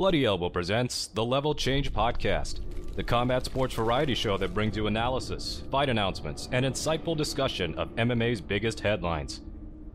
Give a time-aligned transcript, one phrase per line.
[0.00, 2.60] Bloody Elbow presents the Level Change Podcast,
[2.96, 7.94] the combat sports variety show that brings you analysis, fight announcements, and insightful discussion of
[7.96, 9.42] MMA's biggest headlines.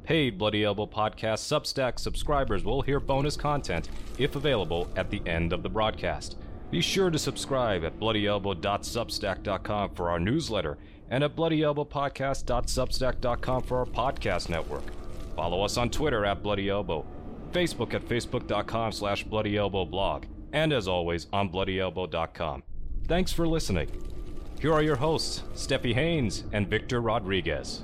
[0.04, 3.90] Paid Bloody Elbow Podcast Substack subscribers will hear bonus content,
[4.20, 6.38] if available, at the end of the broadcast.
[6.70, 10.78] Be sure to subscribe at bloodyelbow.substack.com for our newsletter
[11.10, 14.84] and at bloodyelbowpodcast.substack.com for our podcast network.
[15.36, 17.08] Follow us on Twitter at Bloody Elbow,
[17.56, 22.64] Facebook at facebook.com slash bloodyelbowblog, and as always on bloodyelbow.com.
[23.08, 23.90] Thanks for listening.
[24.60, 27.84] Here are your hosts, Steffi Haynes and Victor Rodriguez.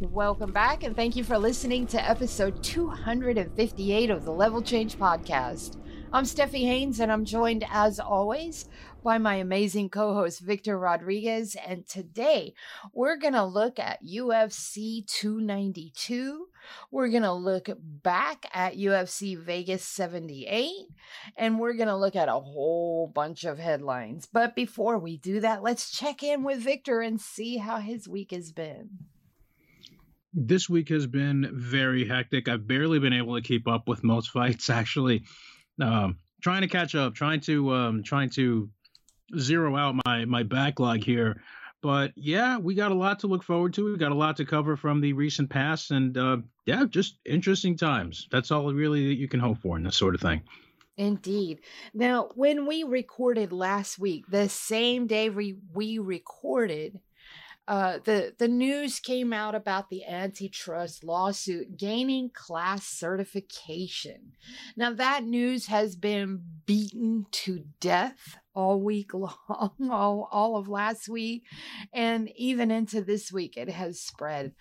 [0.00, 5.76] Welcome back, and thank you for listening to episode 258 of the Level Change Podcast.
[6.12, 8.68] I'm Steffi Haynes, and I'm joined, as always,
[9.02, 11.56] by my amazing co host, Victor Rodriguez.
[11.66, 12.54] And today,
[12.92, 16.46] we're going to look at UFC 292.
[16.90, 20.70] We're going to look back at UFC Vegas 78,
[21.36, 24.26] and we're going to look at a whole bunch of headlines.
[24.26, 28.30] But before we do that, let's check in with Victor and see how his week
[28.32, 28.90] has been
[30.32, 32.48] this week has been very hectic.
[32.48, 34.70] I've barely been able to keep up with most fights.
[34.70, 35.24] Actually,
[35.80, 38.70] um, trying to catch up, trying to um, trying to
[39.38, 41.40] zero out my my backlog here.
[41.82, 43.92] But yeah, we got a lot to look forward to.
[43.92, 47.76] We got a lot to cover from the recent past, and uh, yeah, just interesting
[47.76, 48.28] times.
[48.30, 50.42] That's all really that you can hope for in this sort of thing.
[50.98, 51.60] Indeed.
[51.94, 57.00] Now, when we recorded last week, the same day we, we recorded,
[57.66, 64.32] uh, the the news came out about the antitrust lawsuit gaining class certification.
[64.76, 71.08] Now that news has been beaten to death all week long, all, all of last
[71.08, 71.44] week,
[71.92, 74.52] and even into this week it has spread.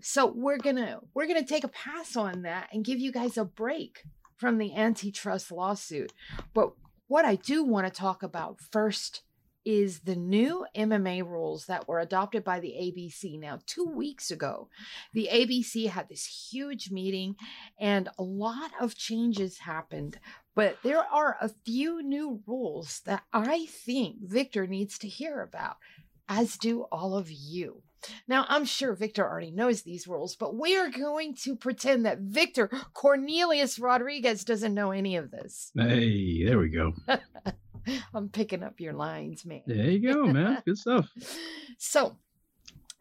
[0.00, 3.44] So we're gonna we're gonna take a pass on that and give you guys a
[3.44, 4.02] break
[4.36, 6.12] from the antitrust lawsuit.
[6.54, 6.72] But
[7.08, 9.22] what I do want to talk about first
[9.66, 13.38] is the new MMA rules that were adopted by the ABC.
[13.38, 14.68] Now, two weeks ago,
[15.12, 17.34] the ABC had this huge meeting
[17.78, 20.20] and a lot of changes happened.
[20.56, 25.76] But there are a few new rules that I think Victor needs to hear about,
[26.28, 27.82] as do all of you.
[28.26, 32.20] Now, I'm sure Victor already knows these rules, but we are going to pretend that
[32.20, 35.72] Victor Cornelius Rodriguez doesn't know any of this.
[35.76, 36.94] Hey, there we go.
[38.14, 39.62] I'm picking up your lines, man.
[39.66, 40.62] There you go, man.
[40.66, 41.10] Good stuff.
[41.78, 42.16] so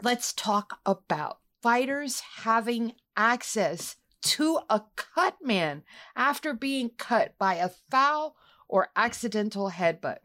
[0.03, 5.83] let's talk about fighters having access to a cut man
[6.15, 8.35] after being cut by a foul
[8.67, 10.17] or accidental headbutt.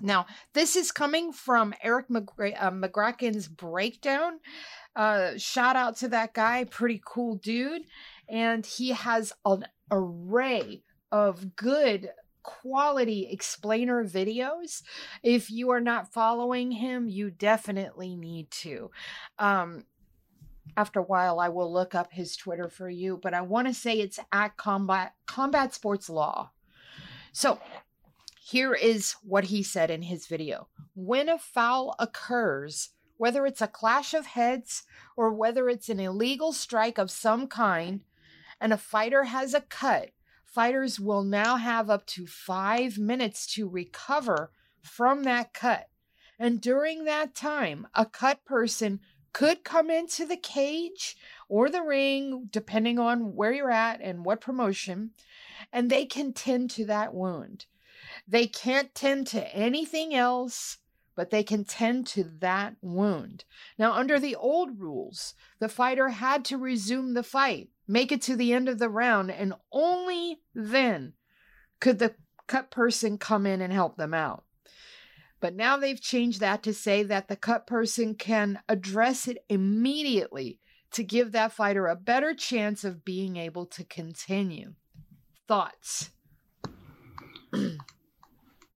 [0.00, 4.40] Now, this is coming from Eric McGra- uh, Magraken's breakdown.
[4.96, 7.82] Uh, shout out to that guy, pretty cool dude.
[8.28, 10.82] And he has an array
[11.12, 12.10] of good
[12.42, 14.82] quality explainer videos.
[15.22, 18.90] If you are not following him, you definitely need to.
[19.38, 19.84] Um,
[20.76, 23.74] after a while, I will look up his Twitter for you, but I want to
[23.74, 26.50] say it's at Combat Combat Sports Law.
[27.32, 27.60] So
[28.42, 30.68] here is what he said in his video.
[30.94, 34.84] When a foul occurs, whether it's a clash of heads
[35.16, 38.00] or whether it's an illegal strike of some kind,
[38.60, 40.10] and a fighter has a cut,
[40.44, 44.50] fighters will now have up to five minutes to recover
[44.82, 45.88] from that cut.
[46.38, 49.00] And during that time, a cut person
[49.32, 51.16] could come into the cage
[51.48, 55.10] or the ring, depending on where you're at and what promotion,
[55.72, 57.66] and they can tend to that wound.
[58.26, 60.78] They can't tend to anything else,
[61.14, 63.44] but they can tend to that wound.
[63.78, 68.36] Now, under the old rules, the fighter had to resume the fight make it to
[68.36, 71.12] the end of the round, and only then
[71.80, 72.14] could the
[72.46, 74.44] cut person come in and help them out.
[75.40, 80.60] But now they've changed that to say that the cut person can address it immediately
[80.92, 84.74] to give that fighter a better chance of being able to continue.
[85.48, 86.10] Thoughts?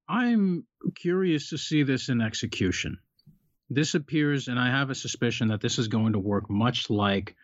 [0.09, 0.65] I'm
[0.95, 2.99] curious to see this in execution.
[3.71, 7.35] This appears, and I have a suspicion that this is going to work much like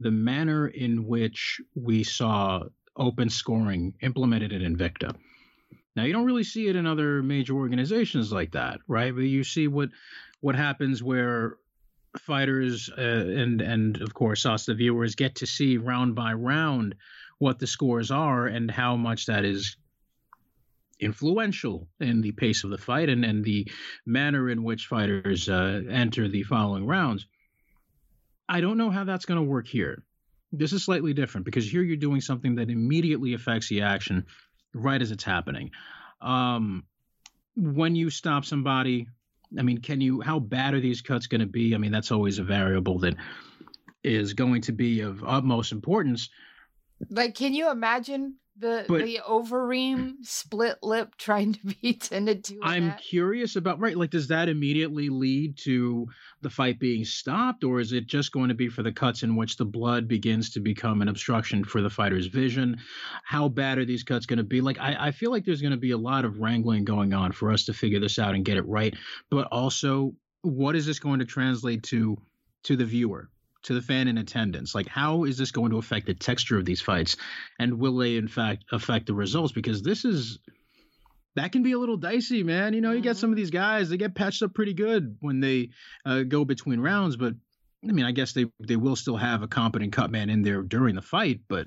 [0.00, 2.62] the manner in which we saw
[2.96, 5.14] open scoring implemented in Invicta.
[5.96, 9.14] Now you don't really see it in other major organizations like that, right?
[9.14, 9.88] But you see what
[10.40, 11.56] what happens where
[12.18, 16.94] fighters uh, and and of course us the viewers get to see round by round
[17.38, 19.76] what the scores are and how much that is
[20.98, 23.70] influential in the pace of the fight and, and the
[24.06, 27.26] manner in which fighters uh, enter the following rounds.
[28.48, 30.02] I don't know how that's going to work here.
[30.52, 34.24] This is slightly different because here you're doing something that immediately affects the action
[34.76, 35.70] right as it's happening.
[36.20, 36.84] Um,
[37.56, 39.08] when you stop somebody,
[39.58, 40.20] I mean, can you?
[40.20, 41.74] How bad are these cuts going to be?
[41.74, 43.16] I mean, that's always a variable that
[44.02, 46.28] is going to be of utmost importance.
[47.10, 52.58] Like, can you imagine the But- the overeem split lip trying to be tended to?
[52.62, 53.00] I'm that?
[53.00, 56.06] curious about right, like, does that immediately lead to
[56.42, 59.36] the fight being stopped, or is it just going to be for the cuts in
[59.36, 62.78] which the blood begins to become an obstruction for the fighter's vision?
[63.24, 64.60] How bad are these cuts going to be?
[64.60, 67.32] Like, I, I feel like there's going to be a lot of wrangling going on
[67.32, 68.94] for us to figure this out and get it right.
[69.30, 72.16] But also, what is this going to translate to
[72.64, 73.28] to the viewer?
[73.66, 76.64] To the fan in attendance, like how is this going to affect the texture of
[76.64, 77.16] these fights,
[77.58, 79.52] and will they in fact affect the results?
[79.52, 80.38] Because this is
[81.34, 82.74] that can be a little dicey, man.
[82.74, 85.40] You know, you get some of these guys, they get patched up pretty good when
[85.40, 85.70] they
[86.04, 87.34] uh, go between rounds, but
[87.88, 90.62] I mean, I guess they they will still have a competent cut man in there
[90.62, 91.66] during the fight, but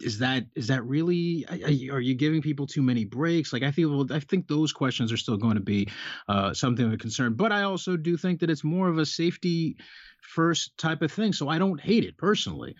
[0.00, 1.44] is that is that really
[1.92, 3.52] are you- giving people too many breaks?
[3.52, 5.88] Like i feel i think those questions are still going to be
[6.28, 9.06] uh, something of a concern but i also do think that it's more of a
[9.06, 9.76] safety
[10.22, 12.74] first type of thing so i don't hate it personally.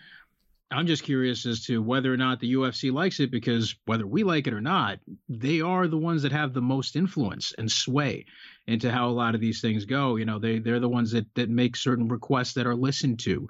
[0.71, 4.23] I'm just curious as to whether or not the ufc likes it because whether we
[4.23, 8.25] like it or not they are the ones that have the most influence and sway
[8.67, 10.15] into how a lot of these things go.
[10.15, 13.47] You know they they're the ones that that make certain requests that are listened to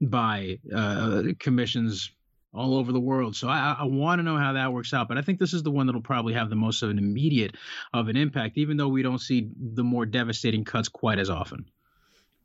[0.00, 2.10] by uh, commissions
[2.52, 3.36] all over the world.
[3.36, 5.08] So I, I want to know how that works out.
[5.08, 7.54] But I think this is the one that'll probably have the most of an immediate
[7.92, 11.66] of an impact, even though we don't see the more devastating cuts quite as often.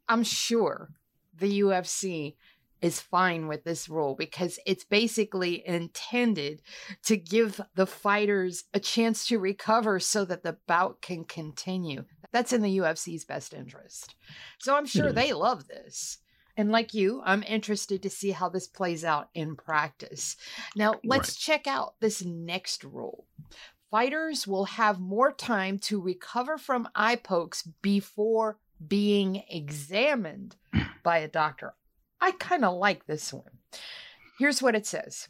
[0.09, 0.89] I'm sure
[1.37, 2.35] the UFC
[2.81, 6.61] is fine with this rule because it's basically intended
[7.03, 12.03] to give the fighters a chance to recover so that the bout can continue.
[12.31, 14.15] That's in the UFC's best interest.
[14.59, 16.17] So I'm sure they love this.
[16.57, 20.35] And like you, I'm interested to see how this plays out in practice.
[20.75, 23.25] Now, let's check out this next rule.
[23.89, 28.57] Fighters will have more time to recover from eye pokes before
[28.87, 30.55] being examined
[31.03, 31.73] by a doctor.
[32.21, 33.59] I kind of like this one.
[34.39, 35.27] Here's what it says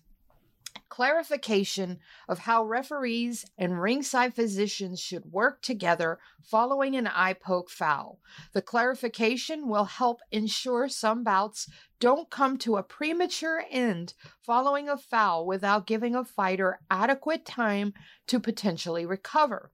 [0.91, 1.97] clarification
[2.27, 8.19] of how referees and ringside physicians should work together following an eye poke foul.
[8.51, 11.69] The clarification will help ensure some bouts
[12.01, 17.93] don't come to a premature end following a foul without giving a fighter adequate time
[18.27, 19.71] to potentially recover.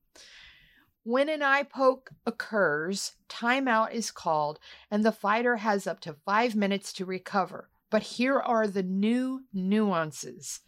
[1.03, 4.59] When an eye poke occurs, timeout is called
[4.91, 7.69] and the fighter has up to five minutes to recover.
[7.89, 10.59] But here are the new nuances.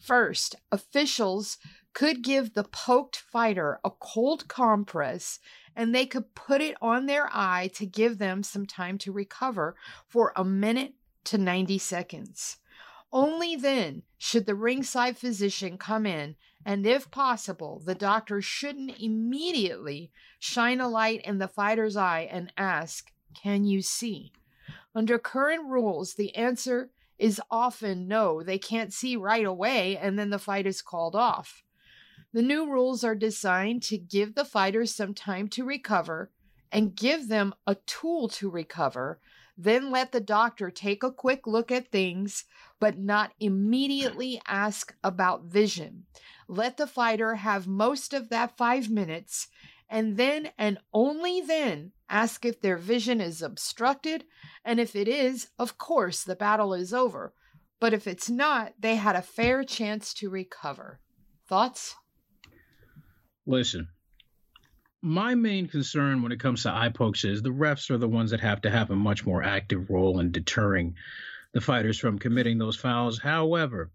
[0.00, 1.58] First, officials
[1.92, 5.38] could give the poked fighter a cold compress
[5.74, 9.76] and they could put it on their eye to give them some time to recover
[10.06, 10.94] for a minute
[11.24, 12.58] to 90 seconds.
[13.12, 20.10] Only then should the ringside physician come in, and if possible, the doctor shouldn't immediately
[20.38, 24.32] shine a light in the fighter's eye and ask, Can you see?
[24.94, 30.30] Under current rules, the answer is often no, they can't see right away, and then
[30.30, 31.62] the fight is called off.
[32.32, 36.30] The new rules are designed to give the fighters some time to recover
[36.70, 39.18] and give them a tool to recover,
[39.56, 42.44] then let the doctor take a quick look at things,
[42.78, 46.04] but not immediately ask about vision.
[46.48, 49.48] Let the fighter have most of that five minutes,
[49.88, 54.24] and then and only then ask if their vision is obstructed.
[54.64, 57.32] And if it is, of course, the battle is over.
[57.80, 61.00] But if it's not, they had a fair chance to recover.
[61.46, 61.94] Thoughts?
[63.46, 63.88] Listen,
[65.02, 68.30] my main concern when it comes to eye pokes is the refs are the ones
[68.32, 70.96] that have to have a much more active role in deterring
[71.52, 73.18] the fighters from committing those fouls.
[73.18, 73.90] However,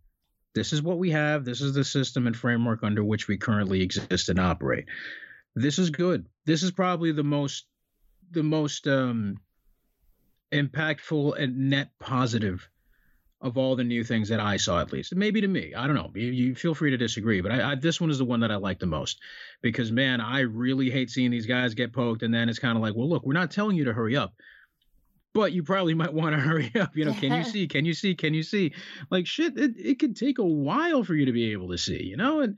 [0.53, 1.43] this is what we have.
[1.43, 4.86] This is the system and framework under which we currently exist and operate.
[5.55, 6.27] This is good.
[6.46, 7.65] This is probably the most
[8.31, 9.38] the most um
[10.51, 12.67] impactful and net positive
[13.41, 15.15] of all the new things that I saw, at least.
[15.15, 16.12] Maybe to me, I don't know.
[16.13, 18.51] You, you feel free to disagree, but I, I, this one is the one that
[18.51, 19.20] I like the most
[19.62, 22.84] because, man, I really hate seeing these guys get poked, and then it's kind of
[22.84, 24.36] like, well, look, we're not telling you to hurry up,
[25.34, 26.96] but you probably might want to hurry up.
[26.96, 27.67] You know, can you see?
[27.67, 28.13] Can you see?
[28.13, 28.74] Can you see?
[29.10, 32.03] Like shit, it, it could take a while for you to be able to see.
[32.03, 32.58] You know, and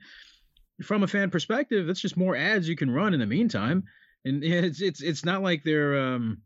[0.82, 3.84] from a fan perspective, that's just more ads you can run in the meantime,
[4.24, 6.42] and it's it's it's not like they're um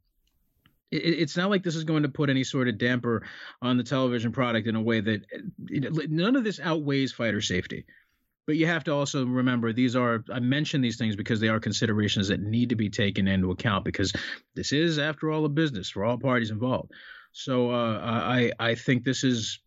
[0.91, 3.23] it's not like this is going to put any sort of damper
[3.61, 5.21] on the television product in a way that
[5.69, 7.85] none of this outweighs fighter safety.
[8.47, 11.61] But you have to also remember these are, I mention these things because they are
[11.61, 14.15] considerations that need to be taken into account because
[14.55, 16.93] this is, after all, a business for all parties involved.
[17.33, 19.61] So uh, I I think this is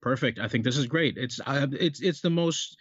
[0.00, 0.40] perfect.
[0.40, 1.16] I think this is great.
[1.16, 2.76] It's uh, it's it's the most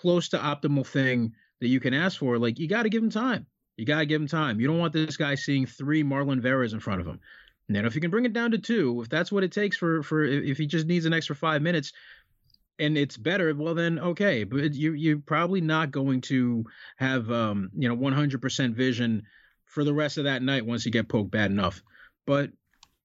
[0.00, 2.38] close to optimal thing that you can ask for.
[2.38, 3.46] Like you got to give him time.
[3.76, 4.60] You got to give him time.
[4.60, 7.20] You don't want this guy seeing three Marlon Veras in front of him.
[7.68, 9.76] And then if you can bring it down to two, if that's what it takes
[9.76, 11.92] for for if he just needs an extra five minutes,
[12.78, 14.44] and it's better, well then okay.
[14.44, 16.64] But you you're probably not going to
[16.96, 19.22] have um you know 100% vision
[19.66, 21.82] for the rest of that night once you get poked bad enough.
[22.26, 22.50] But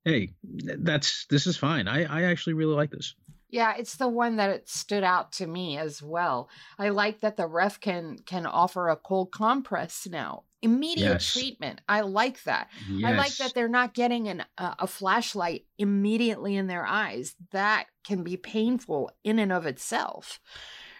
[0.04, 1.88] hey, that's this is fine.
[1.88, 3.16] I I actually really like this.
[3.50, 6.50] Yeah, it's the one that it stood out to me as well.
[6.78, 10.44] I like that the ref can can offer a cold compress now.
[10.62, 11.34] Immediate yes.
[11.34, 11.82] treatment.
[11.88, 12.70] I like that.
[12.90, 13.12] Yes.
[13.12, 17.36] I like that they're not getting an, uh, a flashlight immediately in their eyes.
[17.52, 20.40] That can be painful in and of itself.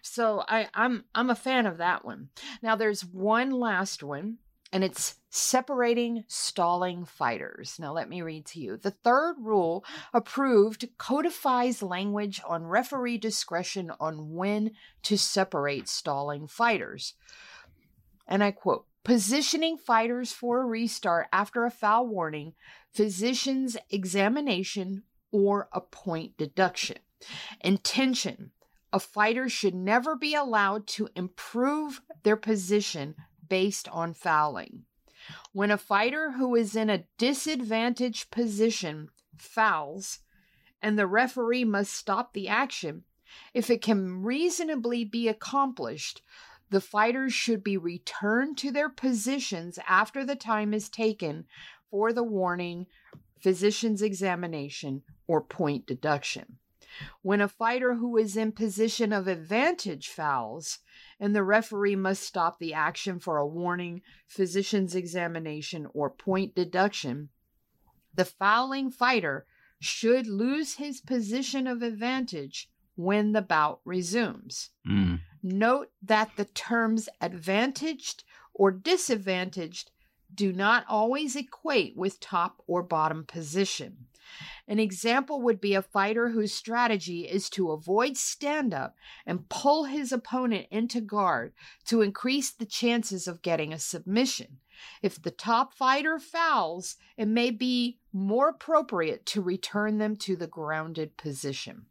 [0.04, 2.30] So I, I'm I'm a fan of that one.
[2.62, 4.38] Now there's one last one
[4.76, 7.78] and it's separating stalling fighters.
[7.80, 8.76] Now, let me read to you.
[8.76, 14.72] The third rule approved codifies language on referee discretion on when
[15.04, 17.14] to separate stalling fighters.
[18.28, 22.52] And I quote Positioning fighters for a restart after a foul warning,
[22.92, 26.98] physician's examination, or a point deduction.
[27.62, 28.52] Intention
[28.96, 33.14] a fighter should never be allowed to improve their position
[33.48, 34.86] based on fouling.
[35.54, 40.20] When a fighter who is in a disadvantaged position fouls,
[40.82, 43.04] and the referee must stop the action,
[43.54, 46.22] if it can reasonably be accomplished,
[46.70, 51.46] the fighters should be returned to their positions after the time is taken
[51.90, 52.88] for the warning,
[53.40, 56.58] physician's examination, or point deduction.
[57.22, 60.80] When a fighter who is in position of advantage fouls,
[61.20, 67.30] and the referee must stop the action for a warning, physician's examination, or point deduction,
[68.14, 69.46] the fouling fighter
[69.80, 74.70] should lose his position of advantage when the bout resumes.
[74.88, 75.20] Mm.
[75.44, 79.92] Note that the terms advantaged or disadvantaged
[80.34, 84.08] do not always equate with top or bottom position.
[84.68, 89.86] An example would be a fighter whose strategy is to avoid stand up and pull
[89.86, 91.54] his opponent into guard
[91.86, 94.58] to increase the chances of getting a submission.
[95.02, 100.48] If the top fighter fouls, it may be more appropriate to return them to the
[100.48, 101.86] grounded position.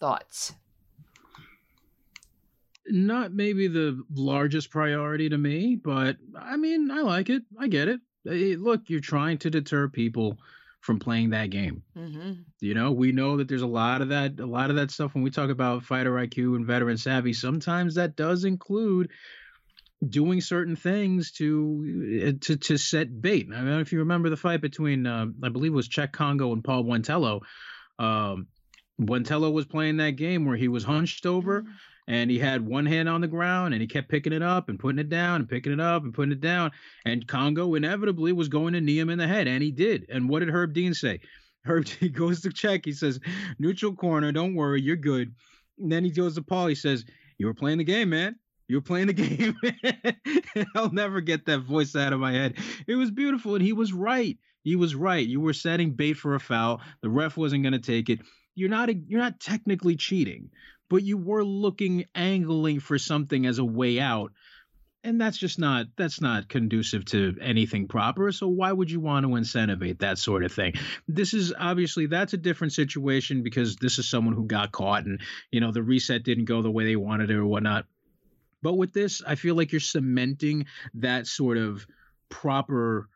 [0.00, 0.54] Thoughts?
[2.86, 7.42] Not maybe the largest priority to me, but I mean, I like it.
[7.58, 8.00] I get it.
[8.26, 10.38] Look, you're trying to deter people
[10.84, 11.82] from playing that game.
[11.96, 12.32] Mm-hmm.
[12.60, 15.14] You know, we know that there's a lot of that, a lot of that stuff
[15.14, 17.32] when we talk about fighter IQ and veteran savvy.
[17.32, 19.10] Sometimes that does include
[20.06, 23.48] doing certain things to uh, to to set bait.
[23.54, 26.52] I know if you remember the fight between, uh, I believe it was Cheick Kongo
[26.52, 27.40] and Paul Buentello.
[27.98, 28.48] Um,
[29.00, 31.62] Buentello was playing that game where he was hunched over.
[31.62, 31.72] Mm-hmm
[32.06, 34.78] and he had one hand on the ground and he kept picking it up and
[34.78, 36.70] putting it down and picking it up and putting it down.
[37.04, 40.06] And Kongo inevitably was going to knee him in the head, and he did.
[40.08, 41.20] And what did Herb Dean say?
[41.64, 42.82] Herb he goes to check.
[42.84, 43.20] He says,
[43.58, 45.34] "Neutral corner, don't worry, you're good."
[45.78, 46.66] And then he goes to Paul.
[46.66, 47.04] He says,
[47.38, 48.36] "You were playing the game, man."
[48.68, 49.54] You were playing the game.
[50.74, 52.54] I'll never get that voice out of my head.
[52.86, 54.38] It was beautiful, and he was right.
[54.62, 55.26] He was right.
[55.26, 56.80] You were setting bait for a foul.
[57.02, 58.20] The ref wasn't going to take it.
[58.54, 58.88] You're not.
[58.88, 60.50] A, you're not technically cheating,
[60.88, 64.32] but you were looking angling for something as a way out.
[65.02, 68.32] And that's just not that's not conducive to anything proper.
[68.32, 70.74] So why would you want to incentivate that sort of thing?
[71.06, 75.20] This is obviously that's a different situation because this is someone who got caught and
[75.50, 77.84] you know the reset didn't go the way they wanted it or whatnot.
[78.62, 80.64] But with this i feel like you're cementing
[80.94, 81.86] that sort of
[82.30, 83.10] proper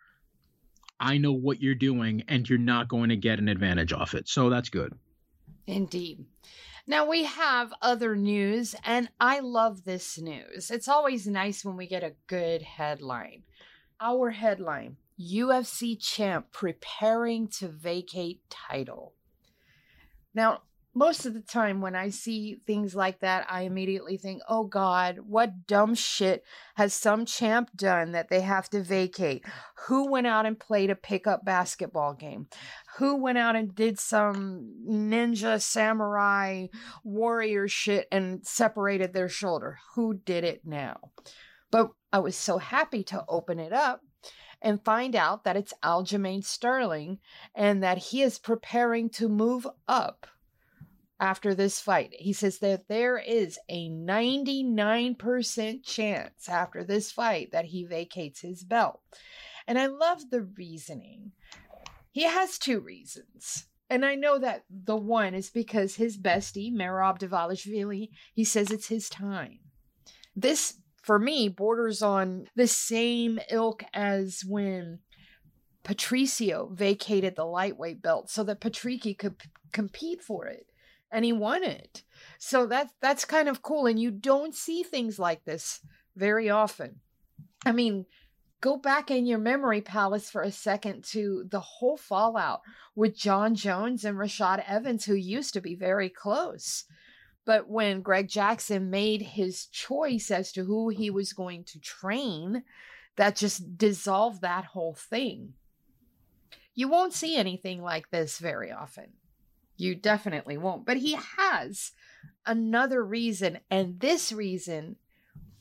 [1.01, 4.29] i know what you're doing and you're not going to get an advantage off it.
[4.29, 4.93] So that's good.
[5.67, 6.27] Indeed
[6.89, 10.71] now we have other news, and I love this news.
[10.71, 13.43] It's always nice when we get a good headline.
[14.01, 19.13] Our headline UFC champ preparing to vacate title.
[20.35, 20.63] Now,
[20.95, 25.19] most of the time when I see things like that, I immediately think, oh God,
[25.27, 26.45] what dumb shit
[26.77, 29.45] has some champ done that they have to vacate?
[29.87, 32.49] Who went out and played a pickup basketball game?
[32.97, 36.67] Who went out and did some ninja samurai
[37.05, 39.79] warrior shit and separated their shoulder?
[39.95, 41.13] Who did it now?
[41.71, 44.01] But I was so happy to open it up
[44.61, 47.19] and find out that it's Aljamain Sterling
[47.55, 50.27] and that he is preparing to move up
[51.21, 52.15] after this fight.
[52.19, 58.65] He says that there is a 99% chance after this fight that he vacates his
[58.65, 59.01] belt.
[59.67, 61.33] And I love the reasoning.
[62.13, 63.67] He has two reasons.
[63.91, 68.89] And I know that the one is because his bestie, Merab Dvalishvili, he says it's
[68.89, 69.61] his time.
[70.37, 75.01] This, for me, borders on the same ilk as when
[75.85, 80.67] Patricio vacated the lightweight belt so that Patricky could p- compete for it.
[81.11, 82.03] And he won it.
[82.39, 83.87] So that's that's kind of cool.
[83.87, 85.81] And you don't see things like this
[86.17, 87.01] very often.
[87.65, 88.07] I mean,
[88.61, 92.61] go back in your memory palace for a second to the whole fallout
[92.95, 96.85] with Jon Jones and Rashad Evans, who used to be very close.
[97.45, 102.63] But when Greg Jackson made his choice as to who he was going to train,
[103.17, 105.55] that just dissolved that whole thing.
[106.75, 109.15] You won't see anything like this very often.
[109.79, 110.85] You definitely won't.
[110.85, 111.93] But he has
[112.45, 114.97] another reason, and this reason,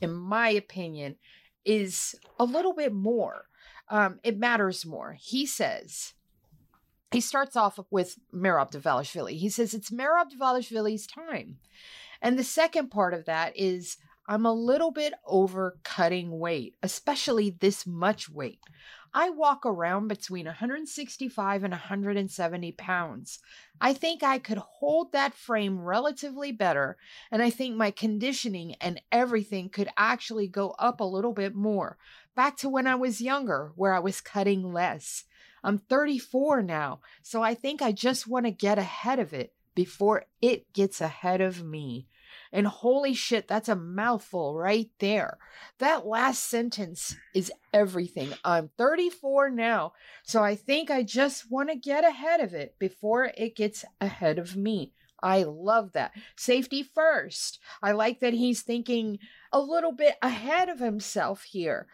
[0.02, 1.16] in my opinion,
[1.64, 3.46] is a little bit more.
[3.90, 5.16] Um, it matters more.
[5.20, 6.14] He says,
[7.12, 9.38] he starts off with Merab Dvalishvili.
[9.38, 11.60] He says it's Merab Dvalishvili's time.
[12.22, 13.98] And the second part of that is
[14.30, 18.60] I'm a little bit over cutting weight, especially this much weight.
[19.14, 23.40] I walk around between 165 and 170 pounds.
[23.80, 26.98] I think I could hold that frame relatively better,
[27.32, 31.98] and I think my conditioning and everything could actually go up a little bit more,
[32.36, 35.24] back to when I was younger, where I was cutting less.
[35.64, 40.26] I'm 34 now, so I think I just want to get ahead of it before
[40.42, 42.08] it gets ahead of me.
[42.52, 45.38] And holy shit, that's a mouthful right there.
[45.80, 48.30] That last sentence is everything.
[48.44, 53.32] I'm 34 now, so I think I just want to get ahead of it before
[53.38, 54.94] it gets ahead of me.
[55.22, 56.12] I love that.
[56.36, 57.60] Safety first.
[57.82, 59.20] I like that he's thinking
[59.52, 61.88] a little bit ahead of himself here.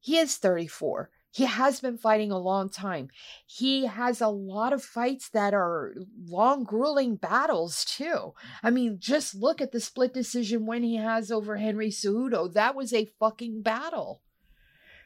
[0.00, 1.10] He is 34.
[1.38, 3.10] He has been fighting a long time.
[3.46, 5.94] He has a lot of fights that are
[6.26, 8.34] long, grueling battles, too.
[8.60, 12.52] I mean, just look at the split decision when he has over Henry Cejudo.
[12.52, 14.20] That was a fucking battle.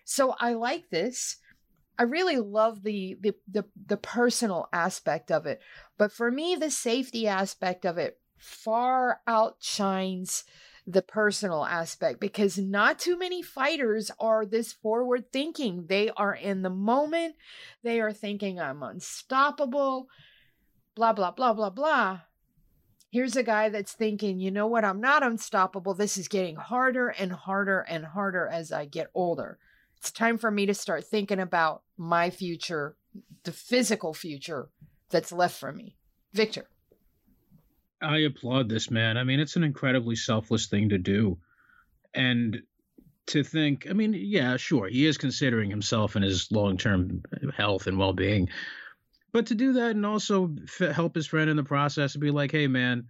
[0.06, 1.36] So I like this.
[1.98, 5.60] I really love the, the the the personal aspect of it.
[5.98, 10.44] But for me, the safety aspect of it far outshines
[10.86, 15.86] the personal aspect because not too many fighters are this forward thinking.
[15.86, 17.36] They are in the moment,
[17.82, 20.08] they are thinking, I'm unstoppable,
[20.94, 22.20] blah, blah, blah, blah, blah.
[23.10, 25.94] Here's a guy that's thinking, you know what, I'm not unstoppable.
[25.94, 29.58] This is getting harder and harder and harder as I get older.
[29.98, 32.96] It's time for me to start thinking about my future,
[33.44, 34.70] the physical future
[35.10, 35.96] that's left for me.
[36.32, 36.66] Victor.
[38.02, 39.16] I applaud this man.
[39.16, 41.38] I mean, it's an incredibly selfless thing to do.
[42.14, 42.62] And
[43.28, 47.22] to think, I mean, yeah, sure, he is considering himself and his long term
[47.56, 48.48] health and well being.
[49.32, 52.30] But to do that and also f- help his friend in the process and be
[52.30, 53.06] like, hey, man,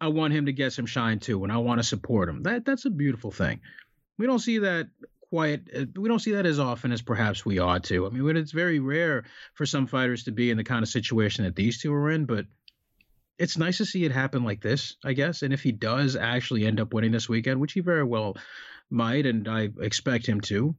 [0.00, 2.42] I want him to get some shine too, and I want to support him.
[2.42, 3.60] That That's a beautiful thing.
[4.16, 4.88] We don't see that
[5.30, 8.06] quite uh, we don't see that as often as perhaps we ought to.
[8.06, 11.44] I mean, it's very rare for some fighters to be in the kind of situation
[11.44, 12.46] that these two are in, but
[13.38, 15.42] it's nice to see it happen like this, I guess.
[15.42, 18.36] And if he does actually end up winning this weekend, which he very well
[18.90, 20.74] might, and I expect him to,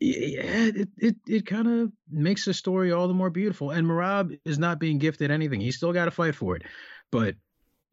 [0.00, 3.70] yeah, it it, it kind of makes the story all the more beautiful.
[3.70, 6.62] And Merab is not being gifted anything; he's still got to fight for it,
[7.10, 7.34] but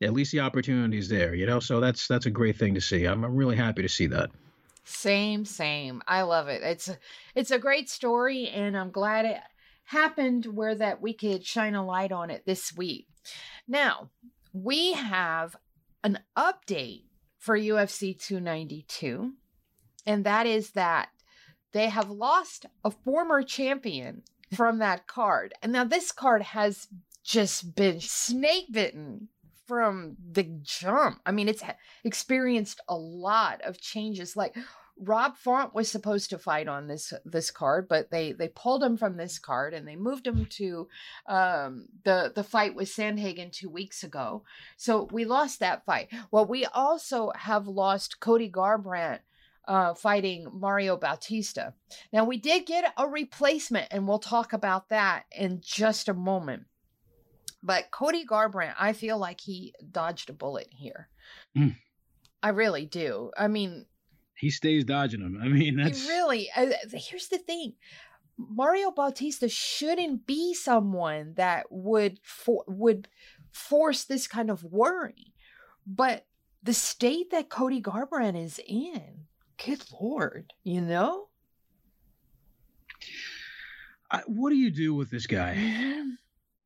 [0.01, 1.59] at least the opportunity is there, you know.
[1.59, 3.05] So that's that's a great thing to see.
[3.05, 4.31] I'm, I'm really happy to see that.
[4.85, 6.01] Same, same.
[6.07, 6.61] I love it.
[6.61, 6.89] It's
[7.35, 9.37] it's a great story, and I'm glad it
[9.85, 13.07] happened where that we could shine a light on it this week.
[13.67, 14.09] Now,
[14.51, 15.55] we have
[16.03, 17.05] an update
[17.37, 19.33] for UFC 292,
[20.05, 21.09] and that is that
[21.71, 25.53] they have lost a former champion from that card.
[25.61, 26.87] And now this card has
[27.23, 29.29] just been snake bitten
[29.65, 31.21] from the jump.
[31.25, 31.63] I mean, it's
[32.03, 34.35] experienced a lot of changes.
[34.35, 34.55] Like
[34.99, 38.97] Rob Font was supposed to fight on this this card, but they they pulled him
[38.97, 40.88] from this card and they moved him to
[41.27, 44.43] um, the the fight with Sandhagen two weeks ago.
[44.77, 46.10] So we lost that fight.
[46.32, 49.19] Well, we also have lost Cody Garbrandt
[49.67, 51.73] uh, fighting Mario Bautista.
[52.12, 56.65] Now we did get a replacement, and we'll talk about that in just a moment.
[57.63, 61.08] But Cody Garbrandt, I feel like he dodged a bullet here.
[61.58, 61.77] Mm.
[62.41, 63.32] I really do.
[63.38, 63.86] I mean,
[64.43, 65.39] he stays dodging them.
[65.41, 66.49] I mean, that's really.
[66.53, 67.75] Uh, here's the thing.
[68.38, 73.08] Mario Bautista shouldn't be someone that would for, would
[73.53, 75.34] force this kind of worry.
[75.88, 76.25] But
[76.62, 79.27] the state that Cody Garbrandt is in,
[79.63, 81.29] good lord, you know?
[84.12, 85.56] I, what do you do with this guy?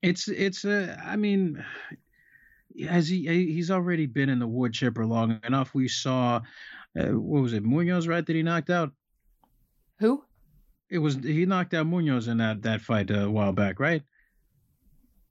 [0.02, 1.00] It's it's a.
[1.06, 1.64] I mean,
[2.90, 5.74] has he he's already been in the wood chipper long enough.
[5.74, 6.42] We saw,
[6.98, 8.26] uh, what was it, Munoz, right?
[8.26, 8.92] That he knocked out.
[10.00, 10.24] Who?
[10.90, 14.04] It was he knocked out Munoz in that that fight uh, a while back, right?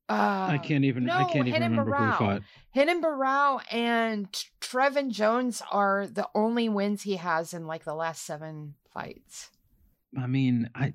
[0.09, 1.05] Uh, I can't even.
[1.07, 2.19] no, I can't even remember who Barao.
[2.19, 2.43] fought.
[2.77, 8.25] Renan Barao and Trevin Jones are the only wins he has in like the last
[8.25, 9.51] seven fights.
[10.17, 10.95] I mean, I.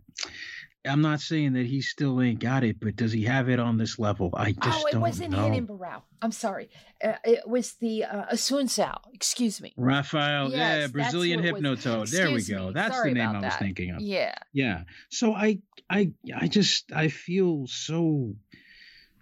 [0.84, 3.78] I'm not saying that he still ain't got it, but does he have it on
[3.78, 4.32] this level?
[4.34, 5.44] I just oh, it don't wasn't know.
[5.48, 6.02] Renan Barao.
[6.22, 6.70] I'm sorry.
[7.04, 8.98] Uh, it was the uh, Assunção.
[9.13, 9.74] Excuse me.
[9.78, 11.62] Rafael, Yes, yeah, Brazilian who it was.
[11.62, 12.10] Hypnotoad.
[12.10, 12.67] There we go.
[12.67, 12.74] me.
[12.74, 13.60] That's Sorry the name I was that.
[13.60, 14.02] thinking of.
[14.02, 14.34] Yeah.
[14.54, 14.84] Yeah.
[15.10, 18.34] So I I I just I feel so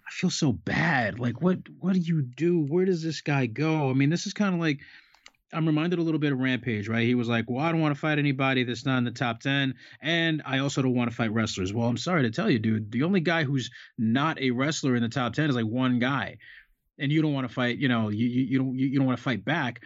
[0.06, 1.18] I feel so bad.
[1.18, 2.60] Like what what do you do?
[2.60, 3.90] Where does this guy go?
[3.90, 4.80] I mean, this is kind of like
[5.52, 7.06] I'm reminded a little bit of Rampage, right?
[7.06, 9.40] He was like, "Well, I don't want to fight anybody that's not in the top
[9.40, 12.58] 10, and I also don't want to fight wrestlers." Well, I'm sorry to tell you,
[12.58, 15.98] dude, the only guy who's not a wrestler in the top 10 is like one
[15.98, 16.38] guy.
[16.98, 19.06] And you don't want to fight, you know, you you, you don't you, you don't
[19.06, 19.80] want to fight back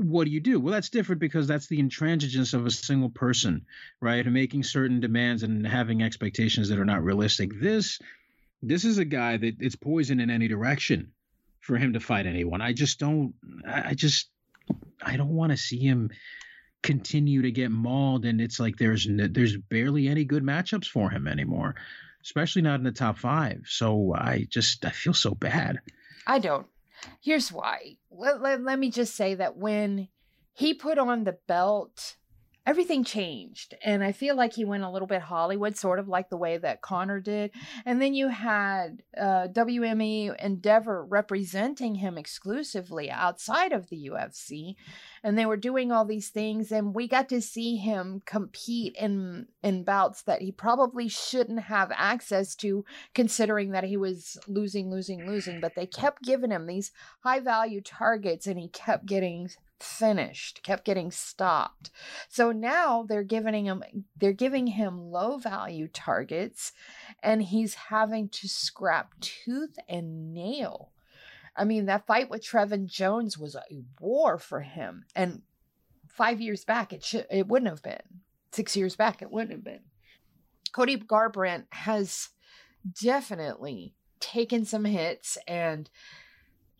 [0.00, 0.58] what do you do?
[0.58, 3.66] Well, that's different because that's the intransigence of a single person,
[4.00, 4.24] right?
[4.24, 7.50] And making certain demands and having expectations that are not realistic.
[7.60, 7.98] This,
[8.62, 11.12] this is a guy that it's poison in any direction
[11.60, 12.62] for him to fight anyone.
[12.62, 13.34] I just don't.
[13.66, 14.30] I just,
[15.02, 16.10] I don't want to see him
[16.82, 18.24] continue to get mauled.
[18.24, 21.74] And it's like there's there's barely any good matchups for him anymore,
[22.22, 23.62] especially not in the top five.
[23.66, 25.80] So I just I feel so bad.
[26.26, 26.66] I don't.
[27.22, 27.96] Here's why.
[28.10, 30.08] Let, let, let me just say that when
[30.52, 32.16] he put on the belt,
[32.70, 33.74] everything changed.
[33.84, 36.56] And I feel like he went a little bit Hollywood, sort of like the way
[36.56, 37.50] that Conor did.
[37.84, 44.76] And then you had uh, WME Endeavor representing him exclusively outside of the UFC.
[45.24, 46.70] And they were doing all these things.
[46.70, 51.90] And we got to see him compete in, in bouts that he probably shouldn't have
[51.92, 55.60] access to, considering that he was losing, losing, losing.
[55.60, 56.92] But they kept giving him these
[57.24, 59.50] high value targets and he kept getting
[59.82, 61.90] finished kept getting stopped.
[62.28, 63.82] So now they're giving him
[64.16, 66.72] they're giving him low value targets
[67.22, 70.92] and he's having to scrap tooth and nail.
[71.56, 73.62] I mean that fight with trevin jones was a
[74.00, 75.42] war for him and
[76.08, 78.20] five years back it should it wouldn't have been.
[78.52, 79.84] Six years back it wouldn't have been.
[80.72, 82.30] Cody garbrandt has
[83.02, 85.90] definitely taken some hits and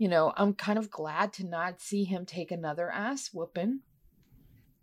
[0.00, 3.80] you know, I'm kind of glad to not see him take another ass whooping.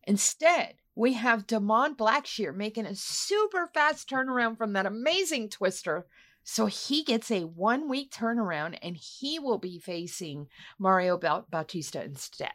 [0.03, 6.05] Instead, we have Damon Blackshear making a super fast turnaround from that amazing twister.
[6.43, 12.51] So he gets a one week turnaround and he will be facing Mario Bautista instead.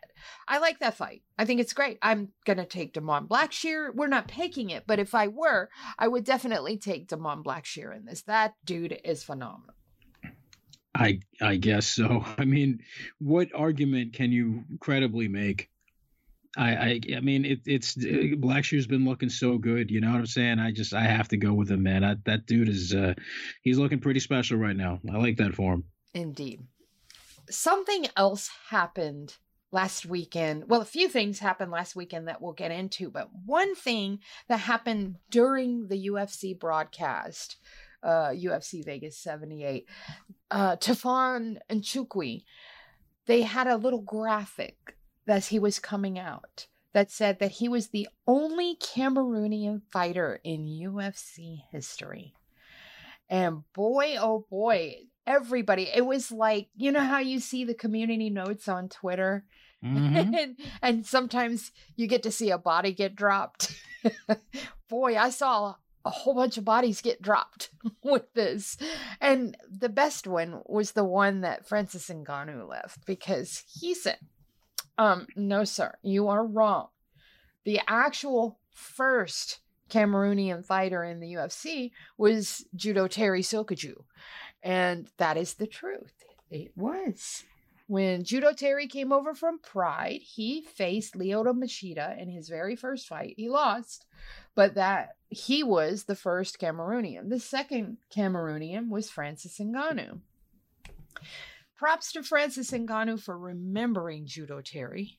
[0.46, 1.22] I like that fight.
[1.37, 1.98] I think it's great.
[2.01, 3.92] I'm going to take Damon Blackshear.
[3.92, 8.05] We're not picking it, but if I were, I would definitely take Damon Blackshear in
[8.05, 8.22] this.
[8.22, 9.75] That dude is phenomenal.
[10.94, 12.24] I I guess so.
[12.38, 12.81] I mean,
[13.18, 15.68] what argument can you credibly make?
[16.57, 19.90] I I, I mean, it, it's Blackshear's been looking so good.
[19.90, 20.59] You know what I'm saying?
[20.59, 22.05] I just I have to go with him, man.
[22.05, 23.14] I, that dude is uh
[23.62, 25.00] he's looking pretty special right now.
[25.11, 25.85] I like that for him.
[26.14, 26.61] Indeed.
[27.48, 29.37] Something else happened
[29.72, 30.68] last weekend.
[30.68, 34.59] Well, a few things happened last weekend that we'll get into, but one thing that
[34.59, 37.57] happened during the UFC broadcast
[38.03, 39.87] uh, UFC Vegas 78,
[40.51, 42.45] uh, Tefan and Chukwi,
[43.27, 47.88] they had a little graphic as he was coming out that said that he was
[47.88, 52.35] the only Cameroonian fighter in UFC history.
[53.31, 58.29] And boy, oh boy, everybody, it was like, you know how you see the community
[58.29, 59.45] notes on Twitter?
[59.83, 60.37] Mhm.
[60.38, 63.75] and, and sometimes you get to see a body get dropped.
[64.88, 67.71] boy, I saw a whole bunch of bodies get dropped
[68.03, 68.77] with this.
[69.21, 74.19] And the best one was the one that Francis Ngannou left because he said,
[74.99, 76.88] um, no, sir, you are wrong.
[77.65, 79.61] The actual first
[79.91, 83.95] Cameroonian fighter in the UFC was Judo Thierry Sokoudjou.
[84.62, 86.25] And that is the truth.
[86.51, 87.45] It was.
[87.88, 93.07] When Judo Terry came over from Pride, he faced Lyoto Machida in his very first
[93.07, 93.35] fight.
[93.37, 94.07] He lost,
[94.55, 97.31] but that he was the first Cameroonian.
[97.31, 100.21] The second Cameroonian was Francis Ngannou.
[101.77, 105.19] Props to Francis Ngannou for remembering Judo Thierry.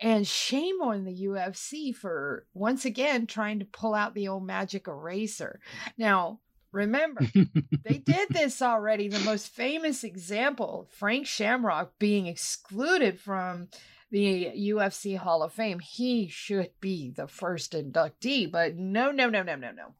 [0.00, 4.86] And shame on the UFC for once again trying to pull out the old magic
[4.86, 5.58] eraser.
[5.96, 6.38] Now,
[6.70, 7.22] remember,
[7.84, 9.08] they did this already.
[9.08, 13.68] The most famous example, Frank Shamrock being excluded from
[14.10, 15.78] the UFC Hall of Fame.
[15.80, 19.94] He should be the first inductee, but no, no, no, no, no, no.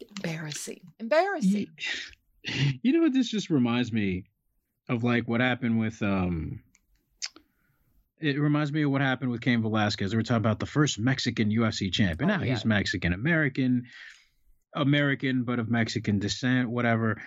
[0.00, 0.80] Embarrassing.
[0.98, 1.68] Embarrassing.
[2.46, 4.24] You know what this just reminds me
[4.90, 6.60] of like what happened with um
[8.20, 10.12] it reminds me of what happened with Cain Velasquez.
[10.12, 12.30] We were talking about the first Mexican UFC champion.
[12.30, 12.52] Oh, now yeah.
[12.52, 13.84] he's Mexican American,
[14.74, 17.20] American, but of Mexican descent, whatever.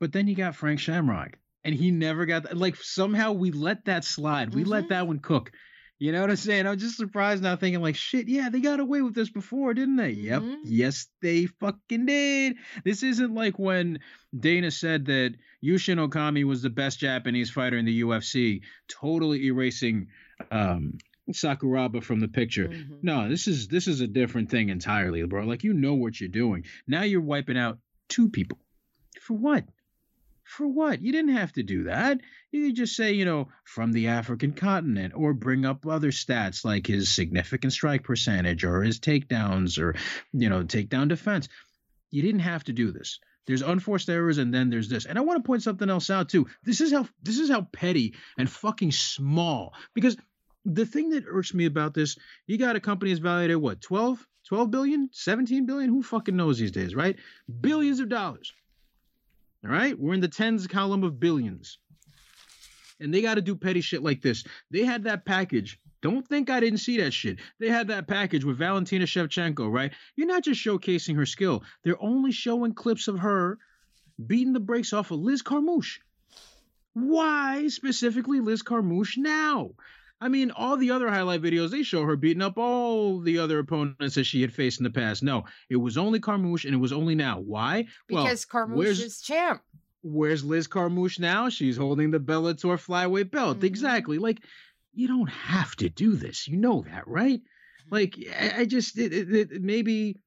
[0.00, 2.56] But then you got Frank Shamrock, and he never got that.
[2.56, 4.54] like somehow we let that slide.
[4.54, 4.68] We Mhm.
[4.68, 5.52] let that one cook.
[5.98, 6.66] You know what I'm saying?
[6.66, 9.94] I'm just surprised now, thinking like, shit, yeah, they got away with this before, didn't
[9.96, 10.10] they?
[10.10, 10.56] Yep, Mhm.
[10.64, 12.56] yes, they fucking did.
[12.84, 14.00] This isn't like when
[14.36, 20.08] Dana said that Yushin Okami was the best Japanese fighter in the UFC, totally erasing
[20.50, 20.98] um,
[21.30, 22.66] Sakuraba from the picture.
[22.68, 22.98] Mhm.
[23.02, 25.44] No, this is this is a different thing entirely, bro.
[25.44, 26.64] Like you know what you're doing.
[26.88, 28.58] Now you're wiping out two people.
[29.20, 29.64] For what?
[30.44, 31.00] For what?
[31.00, 32.20] You didn't have to do that.
[32.50, 36.64] You could just say, you know, from the African continent, or bring up other stats
[36.64, 39.94] like his significant strike percentage or his takedowns or,
[40.32, 41.48] you know, takedown defense.
[42.10, 43.18] You didn't have to do this.
[43.46, 45.06] There's unforced errors, and then there's this.
[45.06, 46.46] And I want to point something else out too.
[46.62, 49.74] This is how this is how petty and fucking small.
[49.94, 50.16] Because
[50.64, 53.80] the thing that irks me about this, you got a company that's valued at what,
[53.80, 55.90] 12, 12 billion, 17 billion?
[55.90, 57.16] Who fucking knows these days, right?
[57.60, 58.52] Billions of dollars.
[59.64, 59.98] All right?
[59.98, 61.78] We're in the tens column of billions.
[63.00, 64.44] And they got to do petty shit like this.
[64.70, 65.78] They had that package.
[66.02, 67.38] Don't think I didn't see that shit.
[67.60, 69.92] They had that package with Valentina Shevchenko, right?
[70.16, 73.58] You're not just showcasing her skill, they're only showing clips of her
[74.24, 76.00] beating the brakes off of Liz Carmouche.
[76.94, 79.70] Why specifically Liz Carmouche now?
[80.22, 83.58] I mean, all the other highlight videos, they show her beating up all the other
[83.58, 85.22] opponents that she had faced in the past.
[85.22, 87.40] No, it was only Carmouche and it was only now.
[87.40, 87.86] Why?
[88.08, 89.62] Well, Because Carmouche where's- is champ.
[90.04, 91.48] Where's Liz Carmouche now?
[91.48, 93.60] She's holding the Bellator flyweight belt.
[93.60, 93.64] Mhm.
[93.64, 94.18] Exactly.
[94.18, 94.42] Like,
[94.94, 96.46] you don't have to do this.
[96.48, 97.40] You know that, right?
[97.90, 100.18] Like, I, I just it, it, it, maybe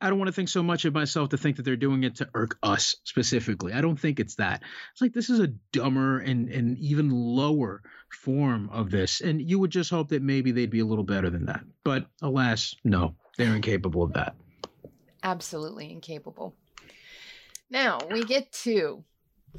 [0.00, 2.16] I don't want to think so much of myself to think that they're doing it
[2.16, 3.72] to irk us specifically.
[3.72, 4.62] I don't think it's that.
[4.92, 9.58] It's like this is a dumber and and even lower form of this, and you
[9.58, 11.64] would just hope that maybe they'd be a little better than that.
[11.84, 14.36] But alas, no, they're incapable of that.
[15.22, 16.54] Absolutely incapable.
[17.70, 19.04] Now we get to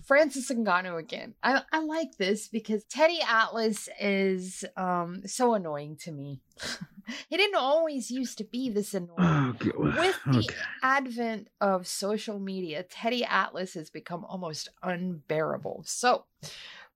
[0.05, 1.35] Francis Ngannou again.
[1.43, 6.39] I, I like this because Teddy Atlas is um so annoying to me.
[7.27, 9.15] he didn't always used to be this annoying.
[9.19, 9.97] Oh, God.
[9.97, 10.55] With the okay.
[10.83, 15.83] advent of social media, Teddy Atlas has become almost unbearable.
[15.85, 16.25] So,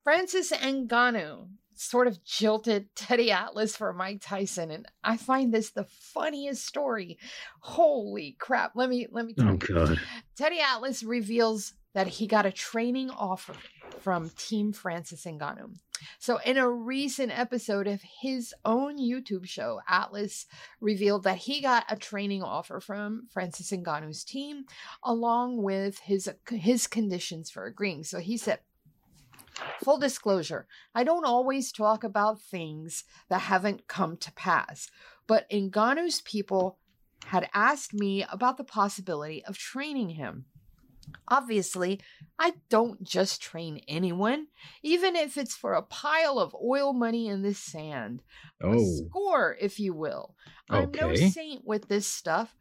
[0.03, 5.85] Francis Ngannou sort of jilted Teddy Atlas for Mike Tyson, and I find this the
[5.85, 7.17] funniest story.
[7.61, 8.71] Holy crap!
[8.75, 9.57] Let me let me tell Oh.
[9.57, 9.99] God.
[10.35, 13.53] Teddy Atlas reveals that he got a training offer
[13.99, 15.75] from Team Francis Ngannou.
[16.19, 20.45] So, in a recent episode of his own YouTube show, Atlas
[20.79, 24.65] revealed that he got a training offer from Francis Ngannou's team,
[25.03, 28.03] along with his his conditions for agreeing.
[28.03, 28.59] So he said.
[29.83, 34.89] Full disclosure, I don't always talk about things that haven't come to pass,
[35.27, 36.79] but Ngannou's people
[37.25, 40.45] had asked me about the possibility of training him.
[41.27, 41.99] Obviously,
[42.39, 44.47] I don't just train anyone,
[44.81, 48.23] even if it's for a pile of oil money in the sand.
[48.61, 49.07] A Oh.
[49.07, 50.35] score, if you will.
[50.69, 52.55] I'm no saint with this stuff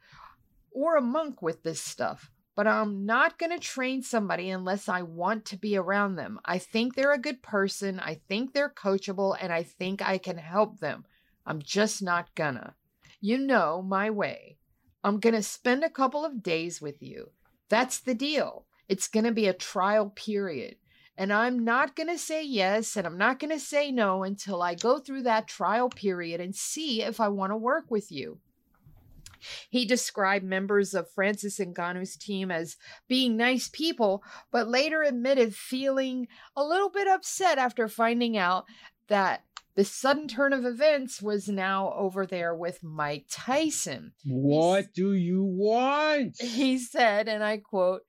[0.70, 5.02] or a monk with this stuff, but I'm not going to train somebody unless I
[5.02, 6.38] want to be around them.
[6.44, 10.38] I think they're a good person, I think they're coachable, and I think I can
[10.38, 11.04] help them.
[11.46, 12.74] I'm just not gonna.
[13.20, 14.58] You know my way.
[15.04, 17.30] I'm going to spend a couple of days with you.
[17.72, 18.66] That's the deal.
[18.86, 20.76] It's going to be a trial period.
[21.16, 24.60] And I'm not going to say yes and I'm not going to say no until
[24.60, 28.40] I go through that trial period and see if I want to work with you.
[29.70, 32.76] He described members of Francis Ngannou's team as
[33.08, 38.66] being nice people, but later admitted feeling a little bit upset after finding out
[39.08, 44.12] that the sudden turn of events was now over there with Mike Tyson.
[44.24, 46.40] What do you want?
[46.40, 48.02] He said, and I quote,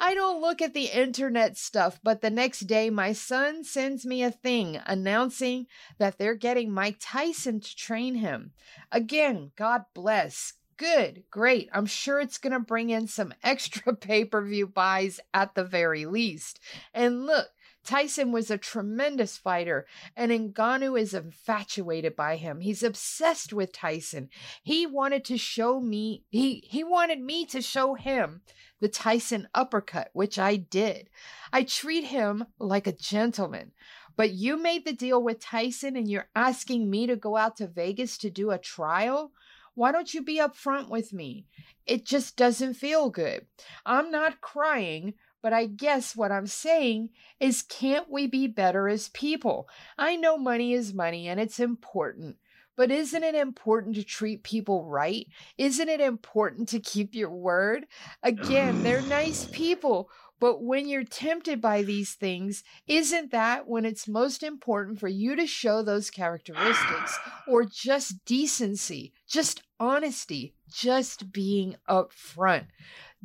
[0.00, 4.22] I don't look at the internet stuff, but the next day my son sends me
[4.22, 5.66] a thing announcing
[5.98, 8.52] that they're getting Mike Tyson to train him.
[8.92, 10.52] Again, God bless.
[10.76, 11.68] Good, great.
[11.72, 15.64] I'm sure it's going to bring in some extra pay per view buys at the
[15.64, 16.60] very least.
[16.94, 17.48] And look,
[17.88, 22.60] Tyson was a tremendous fighter, and Ngannou is infatuated by him.
[22.60, 24.28] He's obsessed with Tyson.
[24.62, 28.42] He wanted to show me, he, he wanted me to show him
[28.78, 31.08] the Tyson uppercut, which I did.
[31.50, 33.72] I treat him like a gentleman.
[34.16, 37.66] But you made the deal with Tyson and you're asking me to go out to
[37.66, 39.32] Vegas to do a trial?
[39.74, 41.46] Why don't you be upfront with me?
[41.86, 43.46] It just doesn't feel good.
[43.86, 49.08] I'm not crying, But I guess what I'm saying is, can't we be better as
[49.08, 49.68] people?
[49.96, 52.36] I know money is money and it's important.
[52.76, 55.26] But isn't it important to treat people right?
[55.58, 57.86] Isn't it important to keep your word?
[58.22, 60.10] Again, they're nice people.
[60.40, 65.34] But when you're tempted by these things, isn't that when it's most important for you
[65.34, 72.66] to show those characteristics or just decency, just honesty, just being upfront?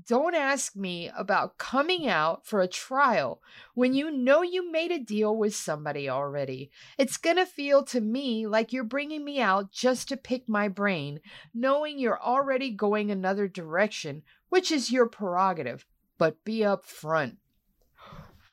[0.07, 3.43] Don't ask me about coming out for a trial
[3.75, 6.71] when you know you made a deal with somebody already.
[6.97, 10.67] It's going to feel to me like you're bringing me out just to pick my
[10.67, 11.19] brain,
[11.53, 15.85] knowing you're already going another direction, which is your prerogative,
[16.17, 17.37] but be upfront.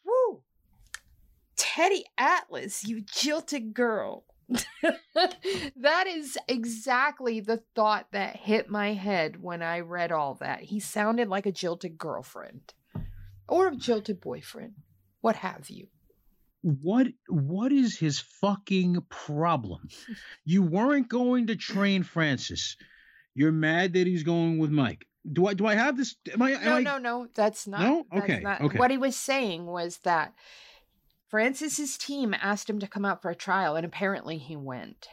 [0.04, 0.42] Woo!
[1.56, 4.24] Teddy Atlas, you jilted girl.
[4.82, 10.60] that is exactly the thought that hit my head when I read all that.
[10.60, 12.74] He sounded like a jilted girlfriend
[13.50, 14.74] or a jilted boyfriend,
[15.20, 15.88] what have you.
[16.62, 19.88] What what is his fucking problem?
[20.44, 22.76] you weren't going to train Francis.
[23.34, 25.06] You're mad that he's going with Mike.
[25.30, 26.16] Do I do I have this?
[26.32, 26.52] Am I?
[26.52, 27.28] No, I, no, no.
[27.34, 27.80] That's not.
[27.80, 28.06] No?
[28.10, 28.78] that's Okay, not- okay.
[28.78, 30.34] What he was saying was that
[31.28, 35.08] Francis's team asked him to come out for a trial, and apparently he went.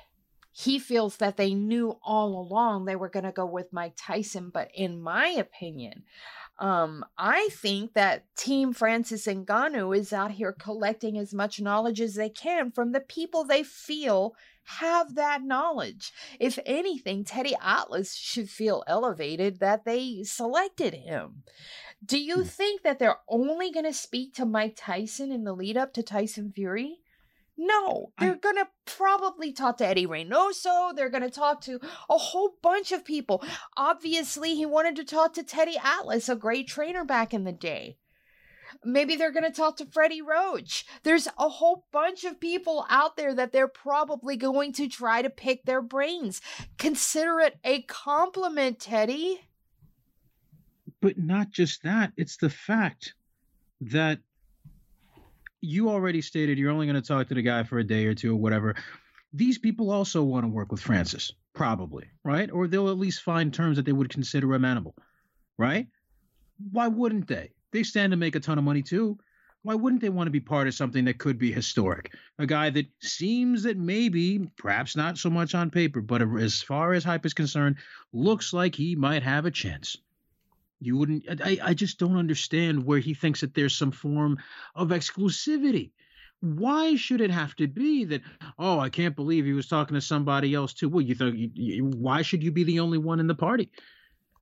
[0.51, 4.49] He feels that they knew all along they were going to go with Mike Tyson,
[4.51, 6.03] but in my opinion,
[6.57, 12.01] um, I think that Team Francis and Ngannou is out here collecting as much knowledge
[12.01, 14.33] as they can from the people they feel
[14.67, 16.11] have that knowledge.
[16.39, 21.43] If anything, Teddy Atlas should feel elevated that they selected him.
[22.05, 22.47] Do you Hmm.
[22.47, 26.03] think that they're only going to speak to Mike Tyson in the lead up to
[26.03, 26.99] Tyson Fury?
[27.59, 30.95] No, they're going to probably talk to Eddie Reynoso.
[30.95, 33.43] They're going to talk to a whole bunch of people.
[33.75, 37.97] Obviously, he wanted to talk to Teddy Atlas, a great trainer back in the day.
[38.83, 40.85] Maybe they're going to talk to Freddie Roach.
[41.03, 45.29] There's a whole bunch of people out there that they're probably going to try to
[45.29, 46.41] pick their brains.
[46.77, 49.41] Consider it a compliment, Teddy.
[51.01, 52.11] but not just that.
[52.17, 53.13] It's the fact
[53.81, 54.19] that
[55.61, 58.13] you already stated you're only going to talk to the guy for a day or
[58.13, 58.75] two or whatever.
[59.33, 62.49] These people also want to work with Francis, probably, right?
[62.51, 64.95] Or they'll at least find terms that they would consider amenable,
[65.57, 65.87] right?
[66.71, 67.51] Why wouldn't they?
[67.71, 69.17] They stand to make a ton of money too.
[69.63, 72.13] Why wouldn't they want to be part of something that could be historic?
[72.39, 76.93] A guy that seems that maybe, perhaps not so much on paper, but as far
[76.93, 77.77] as hype is concerned,
[78.13, 79.97] looks like he might have a chance.
[80.79, 81.41] You wouldn't.
[81.43, 84.37] I, I just don't understand where he thinks that there's some form
[84.75, 85.91] of exclusivity.
[86.39, 88.21] Why should it have to be that?
[88.59, 90.87] Oh, I can't believe he was talking to somebody else too.
[90.87, 91.51] Well, you think?
[91.95, 93.71] Why should you be the only one in the party?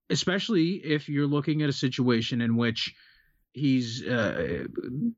[0.09, 2.93] Especially if you're looking at a situation in which
[3.55, 4.65] he's uh,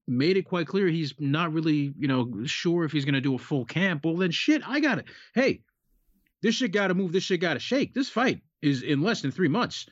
[0.07, 3.35] made it quite clear he's not really, you know, sure if he's going to do
[3.35, 4.05] a full camp.
[4.05, 5.05] Well, then shit, I got it.
[5.33, 5.61] Hey,
[6.41, 7.11] this shit got to move.
[7.11, 7.93] This shit got to shake.
[7.93, 9.87] This fight is in less than three months.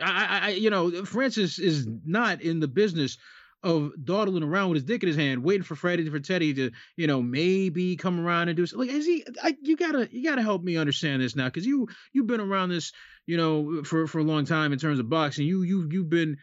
[0.00, 3.18] I, I, you know, Francis is not in the business
[3.64, 6.70] of dawdling around with his dick in his hand, waiting for Freddie for Teddy to,
[6.96, 8.88] you know, maybe come around and do something.
[8.88, 9.24] Like, is he?
[9.42, 12.68] I, you gotta, you gotta help me understand this now, because you, you've been around
[12.68, 12.92] this,
[13.26, 15.46] you know, for for a long time in terms of boxing.
[15.46, 16.36] You, you, you've been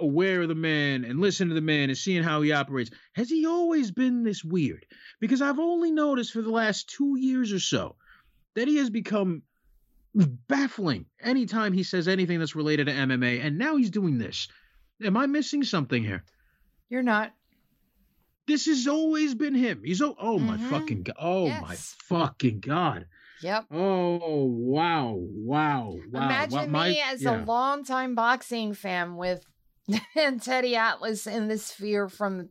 [0.00, 2.90] aware of the man and listening to the man and seeing how he operates.
[3.14, 4.86] Has he always been this weird?
[5.20, 7.96] Because I've only noticed for the last two years or so
[8.54, 9.42] that he has become
[10.48, 14.48] baffling anytime he says anything that's related to MMA, and now he's doing this.
[15.02, 16.24] Am I missing something here?
[16.88, 17.32] You're not.
[18.46, 19.82] This has always been him.
[19.84, 20.70] He's oh, oh my Mhm.
[20.70, 21.14] fucking god.
[21.20, 23.06] Oh my fucking god.
[23.42, 23.66] Yep.
[23.70, 26.24] Oh wow, wow, wow.
[26.26, 27.42] Imagine Well, my- me as yeah.
[27.42, 29.46] a longtime boxing fan with
[30.42, 32.48] Teddy Atlas in the sphere from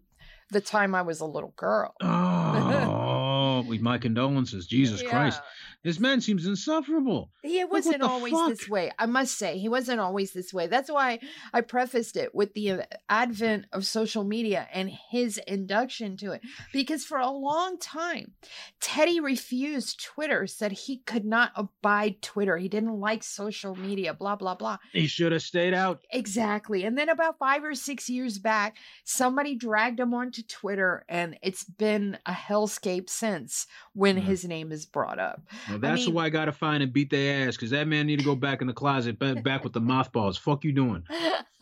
[0.52, 1.93] the time I was a little girl.
[2.01, 4.68] Oh, with my condolences.
[4.68, 5.41] Jesus Christ.
[5.82, 7.32] This man seems insufferable.
[7.41, 8.49] He wasn't the always fuck?
[8.49, 8.91] this way.
[8.99, 10.67] I must say, he wasn't always this way.
[10.67, 11.19] That's why
[11.53, 16.41] I prefaced it with the uh, advent of social media and his induction to it.
[16.73, 18.34] Because for a long time,
[18.82, 22.57] Teddy refused Twitter, said he could not abide Twitter.
[22.57, 24.77] He didn't like social media, blah, blah, blah.
[24.91, 26.01] He should have stayed out.
[26.11, 26.84] Exactly.
[26.84, 28.75] And then about five or six years back,
[29.05, 34.23] somebody dragged him onto Twitter, and it's been a hellscape since when Mhm.
[34.23, 35.41] his name is brought up.
[35.70, 38.20] Well, that's mean- why I gotta find and beat their ass, because that man need
[38.20, 40.38] to go back in the closet, back with the mothballs.
[40.38, 41.03] Fuck you doing?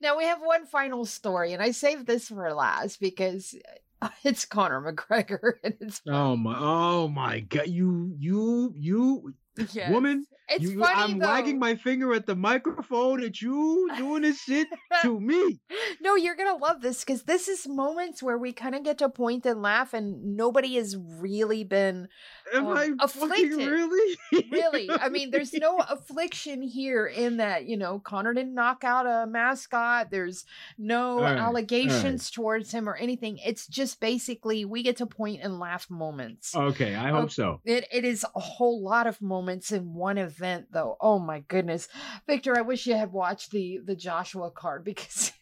[0.00, 3.54] now we have one final story, and I saved this for last because
[4.24, 6.56] It's Conor McGregor, and it's Oh my!
[6.58, 7.68] Oh my God!
[7.68, 9.34] You you you
[9.72, 9.90] yes.
[9.90, 10.26] woman!
[10.48, 11.28] It's you, funny I'm though.
[11.28, 14.68] wagging my finger at the microphone at you doing this shit
[15.02, 15.60] to me.
[16.02, 19.08] no, you're gonna love this because this is moments where we kind of get to
[19.08, 22.08] point and laugh, and nobody has really been
[22.52, 23.52] Am Um, I afflicted.
[23.66, 24.16] really?
[24.50, 24.90] really.
[25.00, 29.26] I mean, there's no affliction here in that you know Conor didn't knock out a
[29.26, 30.10] mascot.
[30.10, 30.44] There's
[30.76, 33.38] no right, all allegations towards him or anything.
[33.38, 36.54] It's just basically we get to point and laugh moments.
[36.54, 37.60] Okay, I hope so.
[37.64, 40.96] It it is a whole lot of moments in one event though.
[41.00, 41.88] Oh my goodness.
[42.26, 45.32] Victor, I wish you had watched the the Joshua card because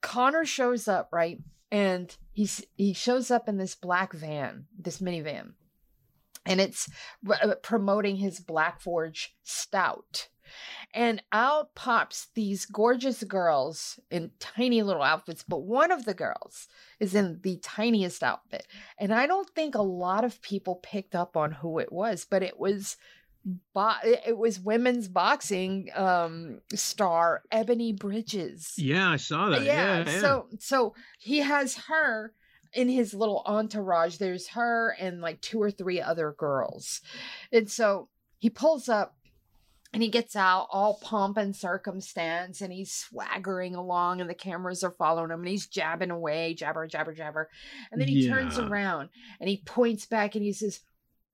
[0.00, 1.38] Conor shows up, right?
[1.70, 5.52] And he's he shows up in this black van, this minivan.
[6.44, 6.88] And it's
[7.28, 10.28] uh, promoting his Black Forge stout.
[10.94, 16.68] And out pops these gorgeous girls in tiny little outfits, but one of the girls
[17.00, 18.66] is in the tiniest outfit.
[18.98, 22.42] And I don't think a lot of people picked up on who it was, but
[22.42, 22.96] it was
[23.74, 28.74] bo- it was women's boxing um star Ebony Bridges.
[28.76, 29.62] Yeah, I saw that.
[29.64, 30.20] Yeah, yeah.
[30.20, 32.32] So so he has her
[32.72, 34.16] in his little entourage.
[34.16, 37.00] There's her and like two or three other girls.
[37.52, 39.16] And so he pulls up
[39.92, 44.84] and he gets out all pomp and circumstance and he's swaggering along and the cameras
[44.84, 47.48] are following him and he's jabbing away, jabber, jabber, jabber.
[47.90, 49.08] And then he turns around
[49.40, 50.80] and he points back and he says,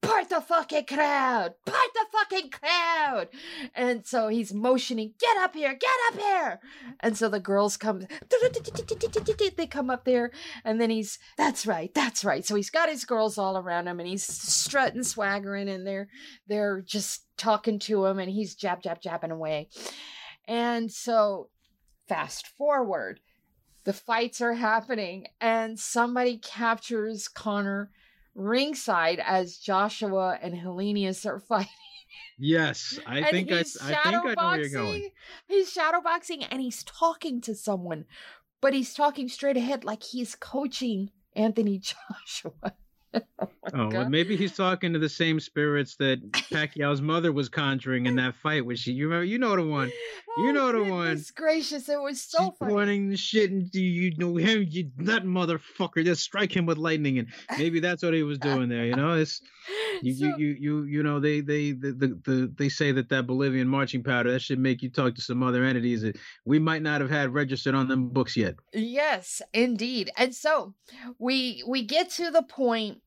[0.02, 1.54] Part the fucking crowd!
[1.64, 3.28] Part the fucking crowd!
[3.72, 6.60] And so he's motioning, get up here, get up here!
[7.00, 8.00] And so the girls come,
[9.56, 10.32] they come up there,
[10.64, 12.44] and then he's, that's right, that's right.
[12.44, 16.08] So he's got his girls all around him, and he's strutting, swaggering, and they're
[16.48, 19.68] they're just talking to him, and he's jab, jab, jabbing away.
[20.48, 21.50] And so,
[22.08, 23.20] fast forward,
[23.84, 27.90] the fights are happening, and somebody captures Conor
[28.34, 31.68] ringside as Joshua and Helenius are fighting.
[32.38, 35.10] Yes, I and think I, he's I think I know where you're going.
[35.48, 38.04] He's shadowboxing and he's talking to someone,
[38.60, 41.78] but he's talking straight ahead like he's coaching Anthony
[42.32, 42.52] Joshua.
[43.14, 48.06] oh Oh, well, maybe he's talking to the same spirits that Pacquiao's mother was conjuring
[48.06, 48.64] in that fight.
[48.66, 48.92] Was she?
[48.92, 49.24] You remember?
[49.24, 49.90] You know the one.
[50.38, 51.22] You Oh, know the one.
[51.34, 52.72] gracious, it was so She's funny.
[52.72, 54.02] pointing the shit into you.
[54.10, 54.66] You know him.
[54.70, 56.02] You that motherfucker.
[56.04, 57.28] Just strike him with lightning, and
[57.58, 58.86] maybe that's what he was doing there.
[58.86, 59.42] You know, it's
[60.02, 63.10] you, So- you, you, you, you know, they, they, the, the, the, they say that
[63.10, 66.16] that Bolivian marching powder that should make you talk to some other entities that
[66.46, 68.54] we might not have had registered on them books yet.
[68.72, 70.10] Yes, indeed.
[70.16, 70.74] And so
[71.18, 73.02] we we get to the point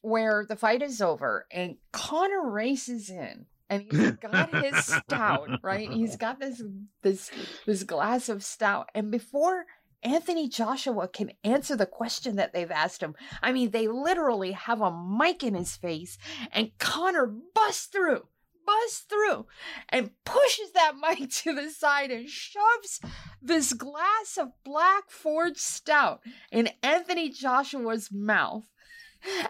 [0.00, 5.90] where the fight is over and Conor races in and he's got his stout, right?
[5.90, 6.62] He's got this
[7.02, 7.30] this
[7.66, 9.66] this glass of stout and before
[10.02, 13.14] Anthony Joshua can answer the question that they've asked him.
[13.42, 16.18] I mean, they literally have a mic in his face
[16.52, 18.24] and Conor busts through
[18.66, 19.46] busts through
[19.88, 23.00] and pushes that mic to the side and shoves
[23.40, 28.64] this glass of black forge stout in Anthony Joshua's mouth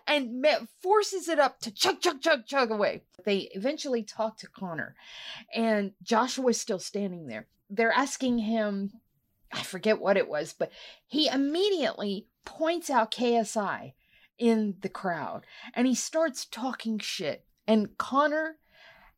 [0.06, 0.46] and
[0.82, 3.02] forces it up to chug, chug, chug, chug away.
[3.24, 4.94] They eventually talk to Conor,
[5.54, 7.46] and Joshua's still standing there.
[7.70, 8.92] They're asking him,
[9.52, 10.70] I forget what it was, but
[11.06, 13.92] he immediately points out KSI
[14.38, 17.44] in the crowd and he starts talking shit.
[17.66, 18.56] And Conor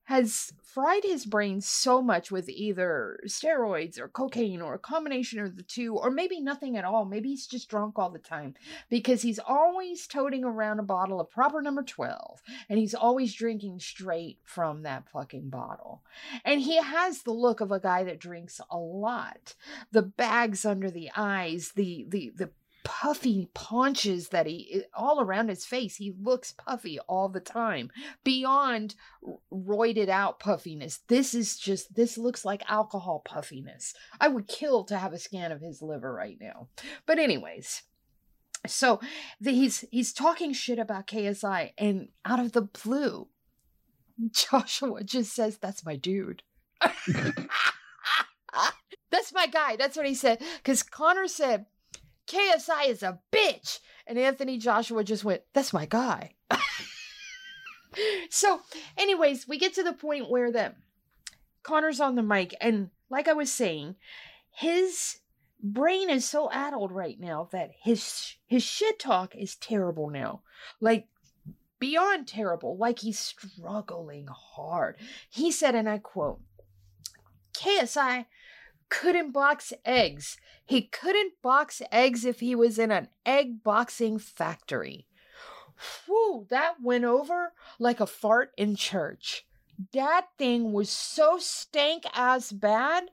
[0.06, 5.56] has fried his brain so much with either steroids or cocaine or a combination of
[5.56, 7.04] the two, or maybe nothing at all.
[7.04, 8.54] Maybe he's just drunk all the time
[8.88, 13.80] because he's always toting around a bottle of proper number 12 and he's always drinking
[13.80, 16.02] straight from that fucking bottle.
[16.44, 19.54] And he has the look of a guy that drinks a lot.
[19.90, 22.50] The bags under the eyes, the the the
[22.86, 25.96] puffy paunches that he all around his face.
[25.96, 27.90] He looks puffy all the time.
[28.22, 28.94] Beyond
[29.52, 31.00] roided out puffiness.
[31.08, 33.92] This is just this looks like alcohol puffiness.
[34.20, 36.68] I would kill to have a scan of his liver right now.
[37.06, 37.82] But anyways
[38.66, 39.00] so
[39.40, 43.26] the, he's he's talking shit about KSI and out of the blue
[44.30, 46.44] Joshua just says that's my dude.
[49.10, 49.76] That's my guy.
[49.76, 50.42] That's what he said.
[50.64, 51.66] Cuz Conor said
[52.26, 56.34] KSI is a bitch and Anthony Joshua just went that's my guy
[58.30, 58.60] so
[58.96, 60.74] anyways we get to the point where the
[61.62, 63.96] Conor's on the mic and like I was saying
[64.50, 65.18] his
[65.62, 70.42] brain is so addled right now that his his shit talk is terrible now.
[70.80, 71.08] Like
[71.78, 74.96] beyond terrible, like he's struggling hard.
[75.28, 76.40] He said, and I quote,
[77.54, 78.26] KSI
[78.88, 80.36] couldn't box eggs.
[80.64, 85.06] He couldn't box eggs if he was in an egg boxing factory.
[86.06, 89.46] Whew, that went over like a fart in church.
[89.92, 93.10] That thing was so stank as bad.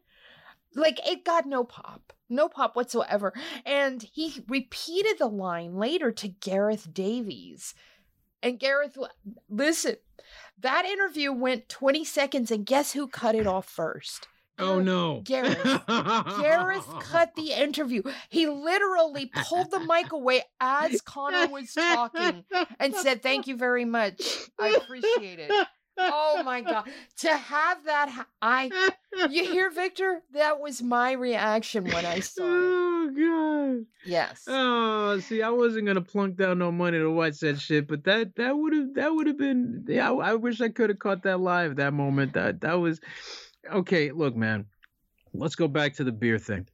[0.75, 3.33] Like it got no pop, no pop whatsoever.
[3.65, 7.75] And he repeated the line later to Gareth Davies.
[8.41, 8.97] And Gareth,
[9.49, 9.97] listen,
[10.59, 14.27] that interview went 20 seconds, and guess who cut it off first?
[14.59, 15.21] Oh no.
[15.23, 15.63] Gareth.
[15.87, 18.03] Gareth cut the interview.
[18.29, 22.43] He literally pulled the mic away as Conor was talking
[22.79, 24.21] and said, Thank you very much.
[24.59, 25.51] I appreciate it.
[25.97, 26.89] Oh my god.
[27.19, 28.71] To have that ha- I
[29.29, 30.21] you hear Victor?
[30.33, 32.49] That was my reaction when I saw it.
[32.49, 33.85] Oh god.
[34.05, 34.43] Yes.
[34.47, 38.35] Oh, see, I wasn't gonna plunk down no money to watch that shit, but that
[38.37, 39.85] that would have that would have been.
[39.87, 41.75] Yeah, I, I wish I could have caught that live.
[41.75, 42.33] That moment.
[42.33, 42.99] That that was
[43.71, 44.11] okay.
[44.11, 44.65] Look, man,
[45.33, 46.67] let's go back to the beer thing.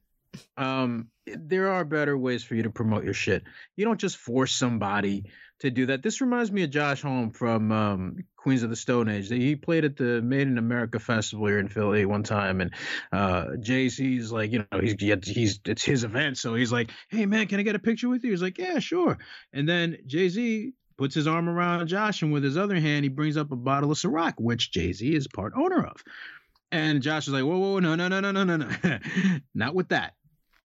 [0.56, 3.42] Um, there are better ways for you to promote your shit.
[3.76, 5.24] You don't just force somebody
[5.60, 6.02] to do that.
[6.02, 9.28] This reminds me of Josh Homme from um, Queens of the Stone Age.
[9.28, 12.72] He played at the Made in America festival here in Philly one time, and
[13.12, 14.94] uh, Jay Z's like, you know, he's
[15.26, 18.24] he's it's his event, so he's like, hey man, can I get a picture with
[18.24, 18.30] you?
[18.30, 19.18] He's like, yeah, sure.
[19.52, 23.08] And then Jay Z puts his arm around Josh, and with his other hand, he
[23.08, 26.02] brings up a bottle of Ciroc, which Jay Z is part owner of.
[26.72, 28.68] And Josh was like, whoa, whoa, no, no, no, no, no, no, no.
[29.54, 30.14] not with that.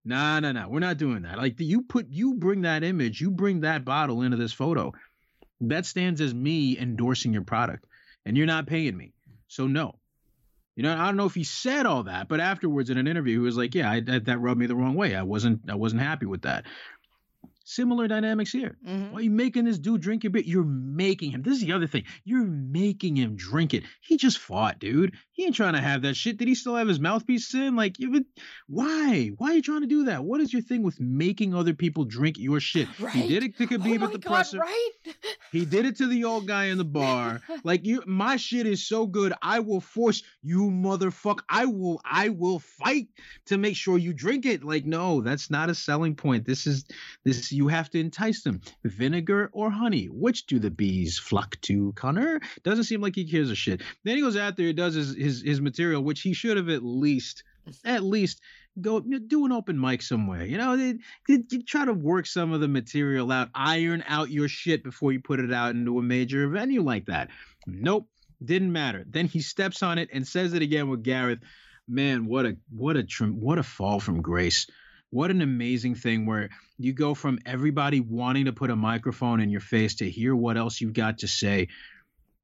[0.03, 0.69] No, no, no.
[0.69, 1.37] We're not doing that.
[1.37, 4.93] Like you put you bring that image, you bring that bottle into this photo.
[5.61, 7.85] That stands as me endorsing your product.
[8.25, 9.13] And you're not paying me.
[9.47, 9.95] So no.
[10.75, 13.39] You know, I don't know if he said all that, but afterwards in an interview,
[13.39, 15.15] he was like, "Yeah, I, that, that rubbed me the wrong way.
[15.15, 16.65] I wasn't, I wasn't happy with that."
[17.67, 18.77] Similar dynamics here.
[18.87, 19.11] Mhm.
[19.11, 20.43] Why are you making this dude drink your beer?
[20.45, 21.41] You're making him.
[21.41, 22.03] This is the other thing.
[22.23, 23.83] You're making him drink it.
[24.01, 25.13] He just fought, dude.
[25.31, 26.37] He ain't trying to have that shit.
[26.37, 27.75] Did he still have his mouthpiece in?
[27.75, 28.25] Like, you would,
[28.67, 29.31] why?
[29.39, 30.23] Why are you trying to do that?
[30.23, 32.87] What is your thing with making other people drink your shit?
[32.99, 33.13] Right?
[33.25, 34.59] He did it to oh Khabib my at the god, presser.
[34.59, 34.89] right?
[35.51, 37.41] He did it to the old guy in the bar.
[37.63, 39.33] Like you, my shit is so good.
[39.41, 41.39] I will force you, motherfucker.
[41.49, 43.07] I will, I will fight
[43.47, 44.63] to make sure you drink it.
[44.63, 46.45] Like, no, that's not a selling point.
[46.45, 46.85] This is
[47.23, 47.51] this.
[47.55, 48.61] You have to entice them.
[48.83, 50.05] Vinegar or honey?
[50.05, 51.93] Which do the bees flock to?
[51.93, 53.81] Conor doesn't seem like he cares a shit.
[54.03, 56.69] Then he goes out there, he does his his, his material, which he should have
[56.69, 57.43] at least,
[57.83, 58.41] at least
[58.79, 60.45] go do an open mic somewhere.
[60.45, 60.93] You know, they,
[61.27, 65.11] they, you try to work some of the material out, iron out your shit before
[65.11, 67.29] you put it out into a major venue like that.
[67.65, 68.07] Nope,
[68.43, 69.05] didn't matter.
[69.07, 71.39] Then he steps on it and says it again with Gareth.
[71.87, 74.67] Man, what a what a what a fall from grace.
[75.15, 79.49] What an amazing thing where you go from everybody wanting to put a microphone in
[79.49, 81.69] your face to hear what else you've got to say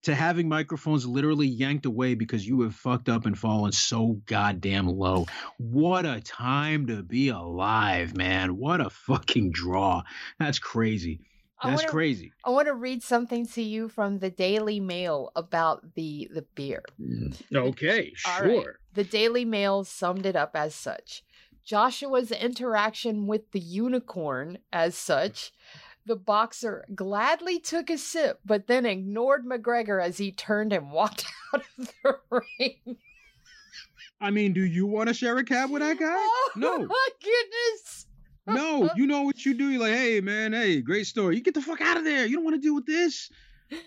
[0.04, 4.88] to having microphones literally yanked away because you have fucked up and fallen so goddamn
[4.88, 5.26] low.
[5.58, 8.56] What a time to be alive, man.
[8.56, 10.04] What a fucking draw.
[10.40, 11.20] That's crazy.
[11.60, 12.32] I That's wanna- crazy.
[12.46, 16.84] I want to read something to you from the Daily Mail about the the beer.
[17.02, 17.36] Mm.
[17.54, 18.66] Okay, All right.
[18.94, 21.24] The Daily Mail summed it up as such.
[21.72, 25.14] Joshua's interaction with the unicorn as mm-hmm.
[25.14, 25.54] such.
[26.06, 31.26] The boxer gladly took a sip, but then ignored McGregor as he turned and walked
[31.54, 32.98] out of the ring.
[34.20, 36.14] I mean, do you want to share a cab with that guy?
[36.14, 36.80] Oh No.
[36.86, 38.08] my goodness!
[38.48, 39.70] No, you know what you do.
[39.70, 41.38] You're like, hey, man, hey, great story.
[41.38, 42.26] You get the fuck out of there.
[42.26, 43.30] You don't want to deal with this.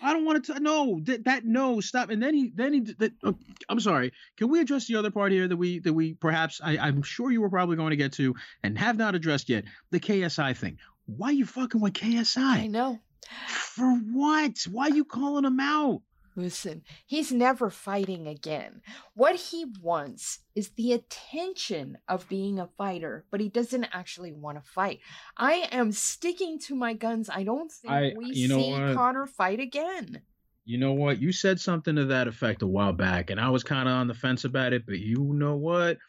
[0.01, 0.59] I don't want to.
[0.59, 2.09] No, that, that no, stop.
[2.09, 3.33] And then he, then he, that, uh,
[3.69, 4.13] I'm sorry.
[4.37, 7.31] Can we address the other part here that we, that we perhaps, I, I'm sure
[7.31, 10.79] you were probably going to get to and have not addressed yet the KSI thing.
[11.05, 12.37] Why you fucking with KSI?
[12.37, 12.99] I know.
[13.47, 14.57] For what?
[14.69, 16.01] Why you calling him out?
[16.35, 18.81] Listen, he's never fighting again.
[19.13, 24.61] What he wants is the attention of being a fighter, but he doesn't actually want
[24.61, 24.99] to fight.
[25.37, 27.29] I am sticking to my guns.
[27.29, 28.71] I don't think I- we see?
[28.93, 30.21] Conor fight again.
[30.65, 31.21] You know what?
[31.21, 34.07] You said something to that effect a while back, and I was kind of on
[34.07, 34.85] the fence about it.
[34.85, 35.99] But you know what?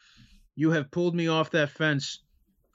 [0.55, 2.23] You have pulled me off that fence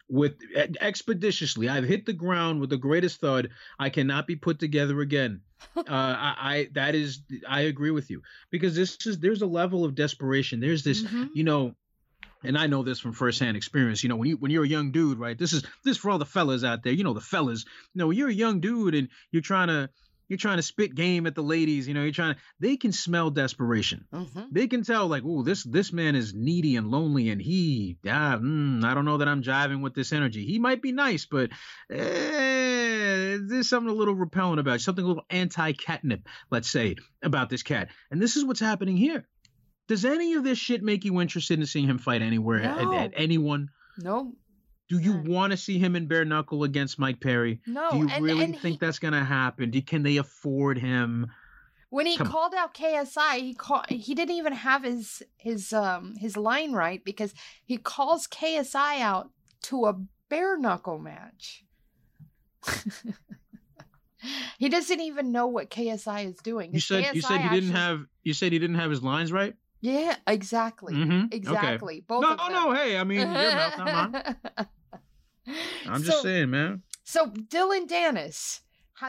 [0.09, 0.35] with
[0.81, 1.69] expeditiously.
[1.69, 3.49] I've hit the ground with the greatest thud.
[3.79, 5.41] I cannot be put together again.
[5.77, 9.85] Uh, I, I that is I agree with you because this is there's a level
[9.85, 10.61] of desperation.
[10.61, 11.31] There's this Mhm.
[11.35, 11.75] you know
[12.45, 14.03] and I know this from firsthand experience.
[14.03, 15.39] You know, when you when you're a young dude, right?
[15.39, 16.93] This is this for all the fellas out there.
[16.93, 17.65] You know, the fellas.
[17.95, 19.91] You know, you're a young dude and you're trying to
[20.29, 21.87] you're trying to spit game at the ladies.
[21.87, 22.37] You know, you're trying.
[22.59, 24.07] They can smell desperation.
[24.13, 24.49] Mhm.
[24.51, 28.39] They can tell, like, oh, this this man is needy and lonely, and he, ah,
[28.41, 30.47] mm, I don't know that I'm jiving with this energy.
[30.47, 31.51] He might be nice, but
[31.91, 32.52] eh,
[33.49, 37.51] there's something a little repellent about, it, something a little anti catnip, let's say, about
[37.51, 37.89] this cat.
[38.11, 39.27] And this is what's happening here.
[39.89, 42.95] Does any of this shit make you interested in seeing him fight anywhere No.
[42.95, 43.69] at, at anyone?
[43.99, 44.33] No,
[44.89, 45.25] Do you None.
[45.25, 47.61] want to see him in bare knuckle against Mike Perry?
[47.67, 47.91] no.
[47.91, 49.71] Do you and, really and think he, that's gonna happen?
[49.71, 51.27] Do, can they afford him?
[51.91, 52.33] when he Come on.
[52.33, 57.05] called out KSI, he called he didn't even have his his um his line right
[57.05, 57.35] because
[57.65, 59.31] he calls KSI out
[59.65, 61.65] to a bare knuckle match.
[64.59, 66.73] he doesn't even know what KSI is doing.
[66.73, 69.33] You said you KSI said he didn't have you said he didn't have his lines
[69.33, 69.55] right.
[69.81, 70.95] Yeah, exactly.
[70.95, 71.27] Mm-hmm.
[71.33, 72.05] Exactly.
[72.07, 72.53] Both No, of them.
[72.53, 74.37] no, hey, I mean, your mouth, not mine.
[75.89, 76.83] I'm just So- saying, man.
[77.05, 78.61] So Dillon Danis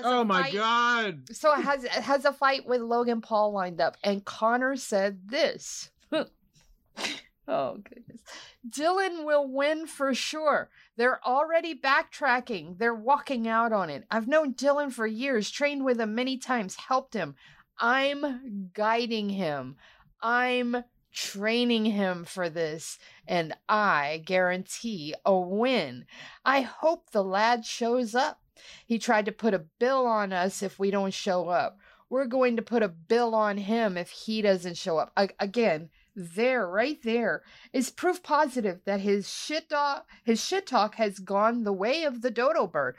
[0.04, 1.30] Oh my fight- god.
[1.32, 5.92] So has has a fight with Logan Paul lined up, and Conor said this.
[7.48, 8.22] oh goodness,
[8.68, 10.70] Dillon will win for sure.
[10.98, 12.78] They're already backtracking.
[12.78, 14.06] They're walking out on it.
[14.10, 17.36] I've known Dillon for years, trained with him many times, helped him.
[17.80, 19.78] I'm guiding him.
[20.22, 20.84] I'm
[21.14, 26.06] training him for this, and I guarantee a win.
[26.44, 28.40] I hope the lad shows up.
[28.86, 31.78] He tried to put a bill on us if we don't show up.
[32.10, 35.12] We're going to put a bill on him if he doesn't show up.
[35.18, 40.96] A- again, there, right there, is proof positive that his shit talk, his shit talk
[40.96, 42.96] has gone the way of the dodo bird.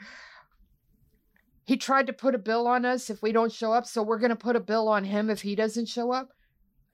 [1.65, 4.19] He tried to put a bill on us if we don't show up, so we're
[4.19, 6.29] going to put a bill on him if he doesn't show up.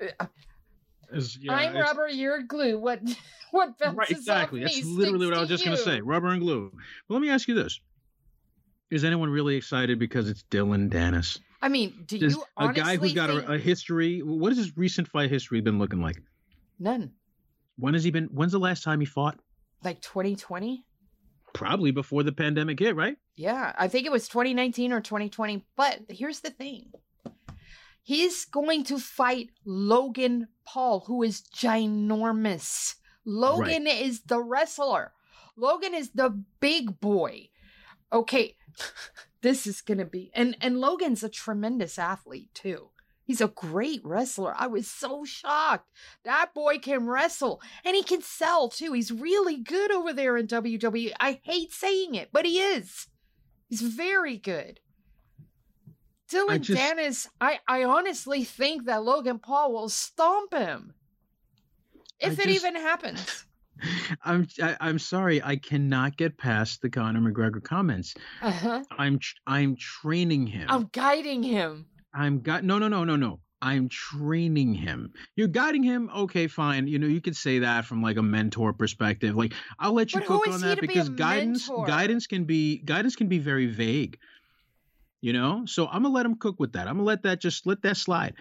[0.01, 0.27] Uh,
[1.39, 2.79] yeah, I'm rubber, you're glue.
[2.79, 3.01] What
[3.51, 4.61] what bounces Right, exactly.
[4.61, 6.01] That's literally what I was just going to say.
[6.01, 6.71] Rubber and glue.
[7.07, 7.79] But let me ask you this:
[8.91, 11.39] Is anyone really excited because it's Dillon Danis?
[11.61, 14.19] I mean, do Does you a guy who's got think- a, a history?
[14.19, 16.21] What has his recent fight history been looking like?
[16.77, 17.11] none
[17.77, 18.25] When has he been?
[18.25, 19.39] When's the last time he fought?
[19.83, 20.85] like 2020?
[21.53, 23.17] Probably before the pandemic hit, right?
[23.35, 25.65] Yeah, I think it was 2019 or 2020.
[25.75, 26.91] But here's the thing
[28.03, 32.95] he's going to fight Logan Paul, who is ginormous.
[33.25, 35.13] Logan is the wrestler,
[35.55, 37.49] Logan is the big boy.
[38.13, 38.55] Okay,
[39.41, 42.89] this is going to be, and, and Logan's a tremendous athlete too.
[43.23, 44.53] He's a great wrestler.
[44.57, 45.87] I was so shocked.
[46.25, 48.91] That boy can wrestle and he can sell too.
[48.93, 51.13] He's really good over there in WWE.
[51.19, 53.07] I hate saying it, but he is.
[53.69, 54.79] He's very good.
[56.27, 60.93] Dillon I just- Danis, I, I honestly think that Logan Paul will stomp him.
[62.19, 63.45] If I it just- even happens.
[64.23, 68.13] I'm I, I'm sorry, I cannot get past the Conor McGregor comments.
[68.41, 68.83] Uh-huh.
[68.97, 70.67] I'm I'm training him.
[70.69, 71.85] I'm guiding him.
[72.13, 73.39] I'm got no no no no no.
[73.63, 75.13] I'm training him.
[75.35, 76.09] You're guiding him.
[76.15, 76.87] Okay, fine.
[76.87, 79.35] You know you could say that from like a mentor perspective.
[79.35, 81.85] Like I'll let you But cook on that be because guidance mentor?
[81.85, 84.17] guidance can be guidance can be very vague.
[85.21, 86.87] You know, so I'm gonna let him cook with that.
[86.87, 88.33] I'm gonna let that just let that slide.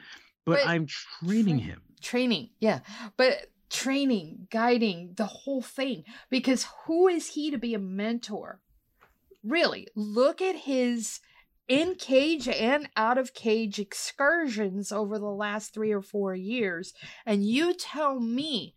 [0.46, 1.82] But, But- I'm training him.
[2.00, 2.80] Training, yeah.
[3.18, 6.04] But training, guiding, the whole thing.
[6.28, 8.60] Because who is he to be a mentor?
[9.42, 11.20] Really, look at his
[11.68, 16.92] in cage and out of cage excursions over the last three or four years.
[17.24, 18.74] And you tell me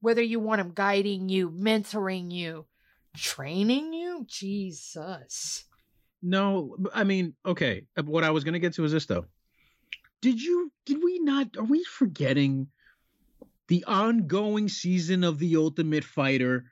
[0.00, 2.64] whether you want him guiding you, mentoring you,
[3.16, 4.24] training you.
[4.26, 5.64] Jesus.
[6.22, 7.84] No, I mean, okay.
[7.96, 9.26] uh, What I was gonna get to is this though.
[10.20, 10.72] Did you?
[10.86, 11.56] Did we not?
[11.56, 12.68] Are we forgetting
[13.68, 16.64] the ongoing season of the Ultimate Fighter?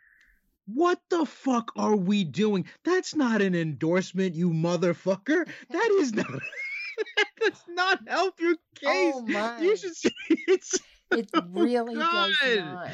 [0.67, 2.67] What the fuck are we doing?
[2.85, 5.49] That's not an endorsement, you motherfucker.
[5.71, 6.27] That is not.
[7.17, 9.15] that does not help your case.
[9.15, 9.61] Oh my.
[9.61, 10.81] You should see it's
[11.11, 12.65] It Oh, really does God.
[12.65, 12.91] not.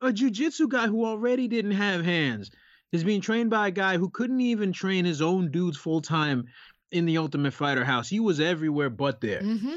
[0.00, 2.50] a jujitsu guy who already didn't have hands
[2.92, 6.44] is being trained by a guy who couldn't even train his own dudes full time
[6.92, 8.08] in the Ultimate Fighter house.
[8.08, 9.40] He was everywhere but there.
[9.40, 9.74] hmm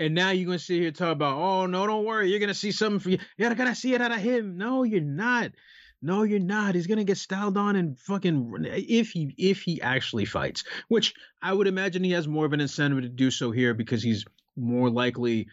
[0.00, 2.54] And now you're gonna sit here and talk about, oh no, don't worry, you're gonna
[2.54, 3.18] see something for you.
[3.36, 4.56] You're gonna see it out of him.
[4.56, 5.52] No, you're not.
[6.00, 6.74] No, you're not.
[6.74, 11.52] He's gonna get styled on and fucking if he if he actually fights, which I
[11.52, 14.24] would imagine he has more of an incentive to do so here because he's
[14.56, 15.48] more likely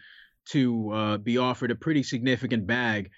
[0.46, 3.10] to uh, be offered a pretty significant bag.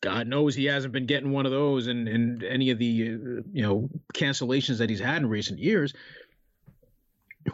[0.00, 3.42] God knows he hasn't been getting one of those in, in any of the uh,
[3.52, 5.94] you know cancellations that he's had in recent years.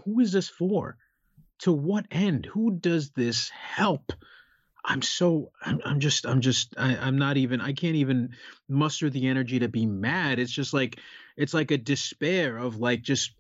[0.07, 0.97] Who is this for?
[1.61, 2.47] To what end?
[2.47, 4.13] Who does this help?
[4.85, 8.31] I'm so I'm, I'm just I'm just I, I'm not even I can't even
[8.69, 10.39] muster the energy to be mad.
[10.39, 10.99] It's just like
[11.37, 13.33] it's like a despair of like just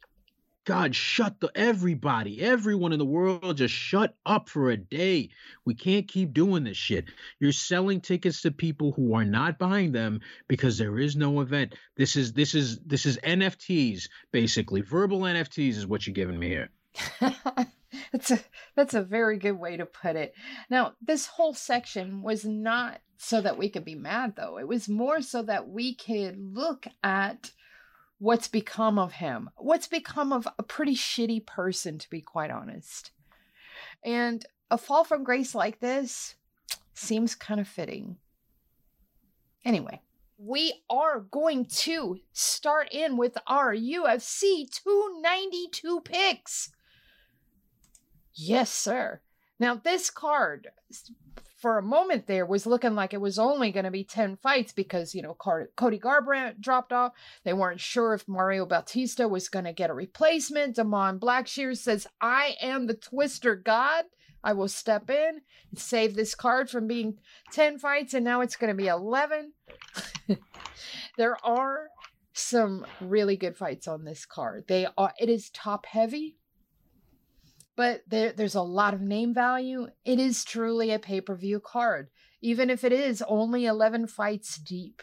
[0.69, 5.31] God shut the everybody, everyone in the world just shut up for a day.
[5.65, 7.07] We can't keep doing this shit.
[7.41, 11.75] You're selling tickets to people who are not buying them because there is no event.
[11.97, 14.83] This is this is this is NFTs basically.
[14.83, 16.69] Verbal NFTs is what you're giving me here.
[18.13, 18.41] that's a
[18.77, 20.35] that's a very good way to put it.
[20.71, 24.59] Now, this whole section was not so that we could be mad though.
[24.59, 27.53] It was more so that we could look at
[28.19, 29.51] what's become of him.
[29.57, 33.13] What's become of a pretty shitty person to be quite honest.
[34.05, 36.35] And a fall from grace like this
[36.95, 38.17] seems kind of fitting.
[39.65, 40.01] Anyway,
[40.39, 46.71] we are going to start in with our UFC 292 picks.
[48.41, 49.21] Yes, sir.
[49.59, 50.69] Now, this card,
[51.61, 54.73] for a moment there, was looking like it was only going to be 10 fights
[54.73, 57.15] because, you know, Cody Garbrandt dropped off.
[57.43, 60.77] They weren't sure if Mario Bautista was going to get a replacement.
[60.77, 64.05] Da'Mon Blackshear says, I am the Twister God.
[64.45, 67.19] I will step in and save this card from being
[67.53, 69.53] 10 fights, and now it's going to be 11.
[71.17, 71.89] there are
[72.33, 74.65] some really good fights on this card.
[74.69, 76.37] They are it is top heavy,
[77.79, 79.87] but there, there's a lot of name value.
[80.05, 82.11] It is truly a pay-per-view card,
[82.41, 85.01] even if it is only 11 fights deep.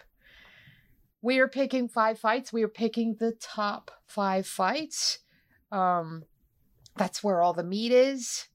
[1.21, 2.51] We are picking five fights.
[2.51, 5.19] We are picking the top five fights.
[5.71, 6.25] Um,
[6.97, 8.49] that's where all the meat is.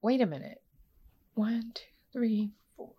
[0.00, 0.62] Wait a minute.
[1.34, 1.82] One, two,
[2.14, 2.94] three, four.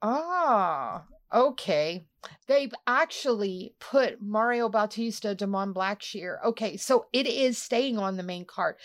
[0.00, 2.04] Ah, okay.
[2.46, 6.36] They've actually put Mario Bautista, Da'Mon Blackshear.
[6.44, 8.76] Okay, so it is staying on the main card.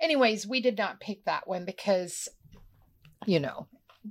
[0.00, 2.28] Anyways, we did not pick that one because,
[3.26, 3.66] you know,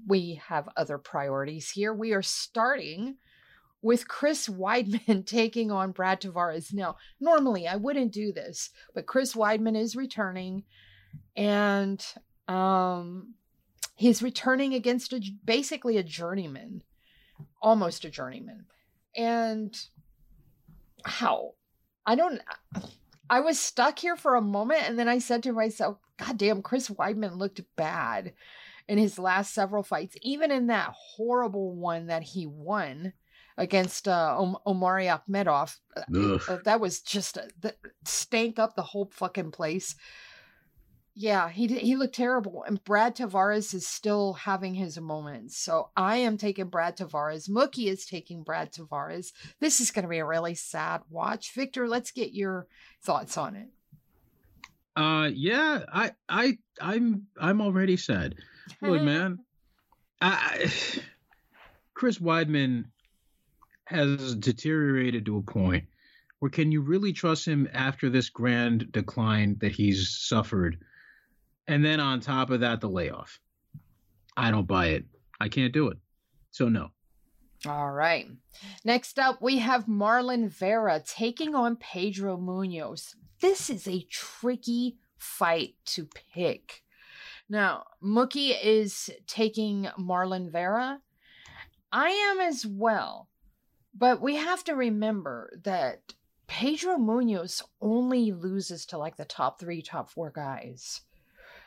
[0.08, 1.94] we have other priorities here.
[1.94, 3.16] We are starting
[3.82, 6.74] with Chris Weidman taking on Brad Tavares.
[6.74, 10.64] Now, normally I wouldn't do this, but Chris Weidman is returning
[11.36, 12.04] and
[12.48, 13.36] um,
[13.96, 16.82] he's returning against a, basically a journeyman,
[17.66, 18.66] almost a journeyman.
[19.18, 19.76] And
[21.04, 21.56] how?
[22.06, 22.40] I don't.
[23.30, 26.62] I was stuck here for a moment, and then I said to myself, "God damn,
[26.62, 28.34] Chris Weidman looked bad
[28.88, 33.14] in his last several fights, even in that horrible one that he won."
[33.58, 35.78] against uh, Om- Omari Akhmedov.
[36.50, 39.96] Uh, that was just a, that stank up the whole fucking place.
[41.18, 45.58] Yeah, he did, he looked terrible, and Brad Tavares is still having his moments.
[45.58, 47.50] So I am taking Brad Tavares.
[47.50, 49.32] Mookie is taking Brad Tavares.
[49.62, 51.54] This is going to be a really sad watch.
[51.54, 52.68] Victor, let's get your
[53.02, 53.70] thoughts on it.
[54.98, 58.36] Uh, yeah, I, I, I'm, I'm already sad.
[58.82, 59.40] Look, man,
[60.22, 60.70] I,
[61.94, 62.86] Chris Weidman
[63.86, 65.86] has deteriorated to a point
[66.40, 70.78] where can you really trust him after this grand decline that he's suffered?
[71.68, 73.40] And then on top of that, the layoff.
[74.38, 75.06] I don't buy it.
[75.40, 75.98] I can't do it.
[76.52, 76.92] So, no.
[77.66, 78.28] All right.
[78.84, 83.16] Next up, we have Marlon Vera taking on Pedro Munhoz.
[83.42, 86.84] This is a tricky fight to pick.
[87.50, 91.02] Now, Mookie is taking Marlon Vera.
[91.92, 93.30] I am as well.
[93.94, 96.14] But we have to remember that
[96.48, 101.02] Pedro Munhoz only loses to like the top three, top four guys.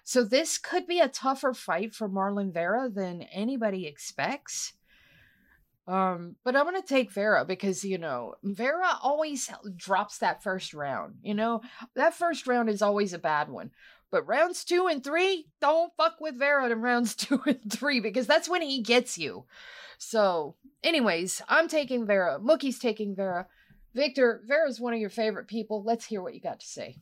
[0.08, 4.72] So this could be a tougher fight for Marlon Vera than anybody expects.
[5.86, 11.16] Um, but I'm gonna take Vera because you know Vera always drops that first round.
[11.20, 11.60] You know
[11.94, 13.70] that first round is always a bad one.
[14.10, 18.26] But rounds two and three, don't fuck with Vera in rounds two and three because
[18.26, 19.44] that's when he gets you.
[19.98, 22.38] So, anyways, I'm taking Vera.
[22.40, 23.46] Mookie's taking Vera.
[23.94, 25.82] Victor, Vera's one of your favorite people.
[25.84, 26.96] Let's hear what you got to say.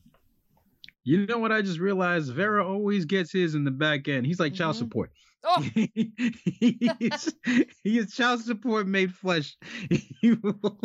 [1.07, 2.33] You know what I just realized?
[2.33, 4.27] Vera always gets his in the back end.
[4.27, 4.87] He's like child mm-hmm.
[4.87, 5.13] support.
[5.45, 5.61] Oh.
[5.75, 6.91] he,
[7.85, 9.57] is, child support made flesh.
[10.21, 10.81] He will,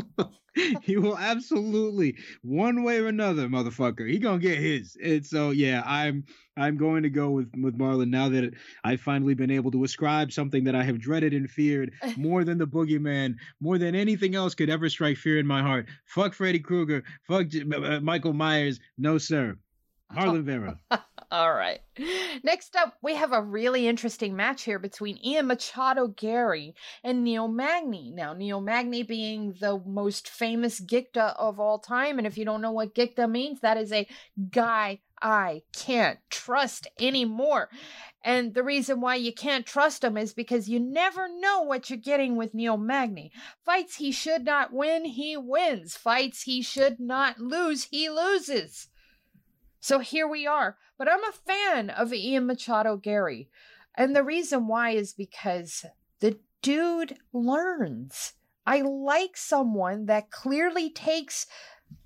[0.84, 4.07] he will absolutely, one way or another, motherfucker.
[4.07, 4.95] He gonna get his.
[5.03, 8.53] And so yeah, I'm I'm going to go with with Marlon now that
[8.84, 12.59] I've finally been able to ascribe something that I have dreaded and feared more than
[12.59, 15.88] the boogeyman, more than anything else could ever strike fear in my heart.
[16.05, 17.03] Fuck Freddy Krueger.
[17.28, 18.80] Fuck uh, Michael Myers.
[18.99, 19.57] No sir.
[20.16, 20.80] Marlon Vera.
[21.32, 21.80] All right.
[22.43, 27.47] Next up, we have a really interesting match here between Ian Machado Garry and Neil
[27.47, 28.12] Magny.
[28.14, 32.18] Now, Neil Magny being the most famous Gicta of all time.
[32.18, 34.07] And if you don't know what Gicta means, that is a
[34.49, 37.70] guy I can't trust anymore.
[38.24, 41.97] And the reason why you can't trust him is because you never know what you're
[41.97, 43.32] getting with Neil Magny.
[43.66, 45.95] Fights he should not win, he wins.
[45.95, 48.89] Fights he should not lose, he loses.
[49.82, 50.77] So here we are.
[50.97, 53.49] But I'm a fan of Ian Machado Garry.
[53.95, 55.86] And the reason why is because
[56.19, 58.34] the dude learns.
[58.65, 61.47] I like someone that clearly takes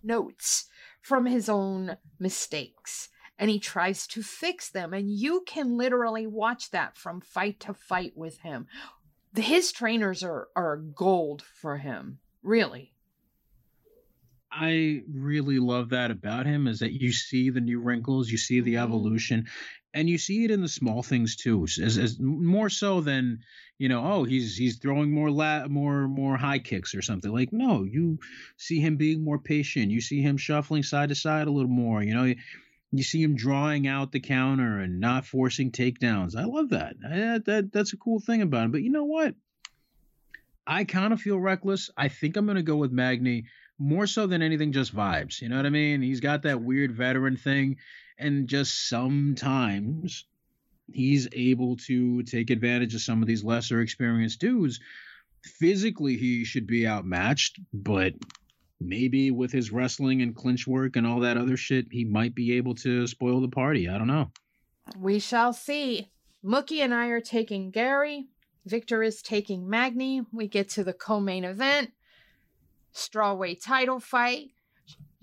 [0.02, 0.66] notes
[1.02, 4.94] from his own mistakes and he tries to fix them.
[4.94, 8.68] And you can literally watch that from fight to fight with him.
[9.36, 12.95] His trainers are, are gold for him, really.
[14.56, 18.62] I really love that about him is that you see the new wrinkles, you see
[18.62, 18.84] the mm-hmm.
[18.84, 19.48] evolution,
[19.94, 23.40] and you see it in the small things too, as, as more so than
[23.78, 24.04] you know.
[24.06, 27.32] Oh, he's he's throwing more la- more more high kicks or something.
[27.32, 28.20] Like no, you
[28.58, 29.92] see him being more patient.
[29.92, 32.02] You see him shuffling side to side a little more.
[32.02, 32.34] You know,
[32.92, 36.36] you see him drawing out the counter and not forcing takedowns.
[36.36, 36.96] I love that.
[37.06, 38.72] I, that that's a cool thing about him.
[38.72, 39.36] But you know what?
[40.68, 41.90] I kind of feel reckless.
[41.96, 43.46] I think I'm going to go with Magny
[43.78, 45.42] more so than anything, just vibes.
[45.42, 46.02] You know what I mean?
[46.02, 47.78] He's got that weird veteran thing,
[48.18, 50.26] and just sometimes
[50.92, 54.80] he's able to take advantage of some of these lesser experienced dudes.
[55.44, 58.14] Physically, he should be outmatched, but
[58.80, 62.54] maybe with his wrestling and clinch work and all that other shit, he might be
[62.54, 63.90] able to spoil the party.
[63.90, 64.32] I don't know.
[64.98, 66.10] We shall see.
[66.44, 68.28] Mookie and I are taking Garry.
[68.66, 70.22] Victor is taking Magny.
[70.32, 71.92] We get to the co main event
[72.96, 74.52] strawweight title fight.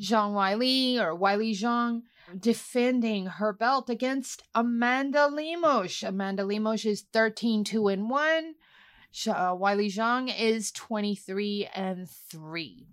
[0.00, 2.02] Zhang Weili or Weili Zhang
[2.38, 6.02] defending her belt against Amanda Lemos.
[6.02, 8.54] Amanda Lemos is 13 2 and 1.
[9.28, 12.86] Uh, Weili Zhang is 23 and 3.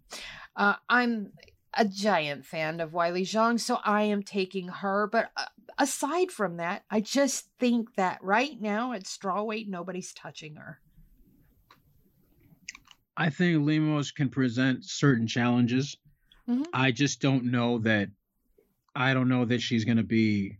[0.55, 1.31] Uh, I'm
[1.73, 5.07] a giant fan of Weili Zhang, so I am taking her.
[5.07, 5.45] But uh,
[5.77, 10.79] aside from that, I just think that right now at strawweight, nobody's touching her.
[13.19, 15.97] I think Lemos can present certain challenges.
[16.49, 16.63] Mm-hmm.
[16.73, 18.07] I just don't know that.
[18.95, 20.57] I don't know that she's going to be.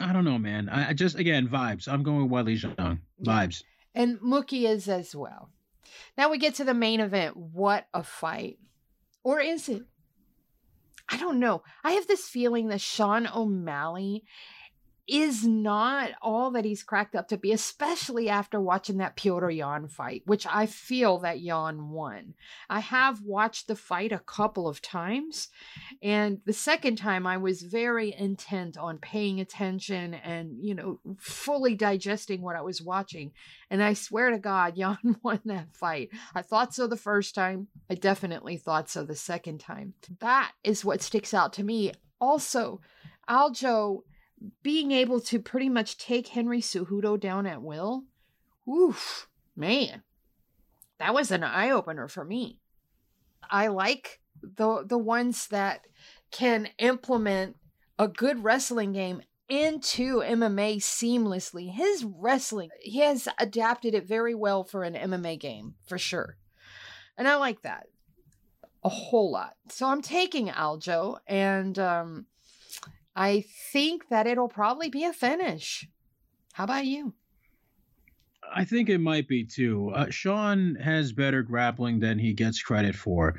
[0.00, 0.70] I don't know, man.
[0.70, 1.88] I, I, just again vibes.
[1.88, 3.00] I'm going with Weili Zhang.
[3.22, 3.62] Vibes.
[3.94, 5.50] And Mookie is as well.
[6.16, 7.36] Now we get to the main event.
[7.36, 8.58] What a fight.
[9.22, 9.82] Or is it?
[11.08, 11.62] I don't know.
[11.84, 14.24] I have this feeling that Sean O'Malley
[15.08, 19.86] is not all that he's cracked up to be, especially after watching that Petr Yan
[19.86, 22.34] fight, which I feel that Yan won.
[22.68, 25.48] I have watched the fight a couple of times,
[26.02, 31.76] and the second time I was very intent on paying attention and, you know, fully
[31.76, 33.30] digesting what I was watching.
[33.70, 36.10] And I swear to God, Yan won that fight.
[36.34, 37.68] I thought so the first time.
[37.88, 39.94] I definitely thought so the second time.
[40.18, 41.92] That is what sticks out to me.
[42.20, 42.80] Also,
[43.28, 44.02] Aljo
[44.62, 48.04] being able to pretty much take Henry Cejudo down at will,
[48.68, 50.02] oof, man,
[50.98, 52.58] that was an eye opener for me.
[53.50, 55.86] I like the the ones that
[56.30, 57.56] can implement
[57.98, 61.72] a good wrestling game into MMA seamlessly.
[61.72, 66.36] His wrestling, he has adapted it very well for an MMA game, for sure.
[67.16, 67.86] And I like that
[68.86, 69.54] a whole lot.
[69.68, 72.26] So I'm taking Aljo and um
[73.16, 75.88] I think that it'll probably be a finish.
[76.52, 77.14] How about you?
[78.54, 79.90] I think it might be too.
[79.94, 83.38] Uh, Sean has better grappling than he gets credit for.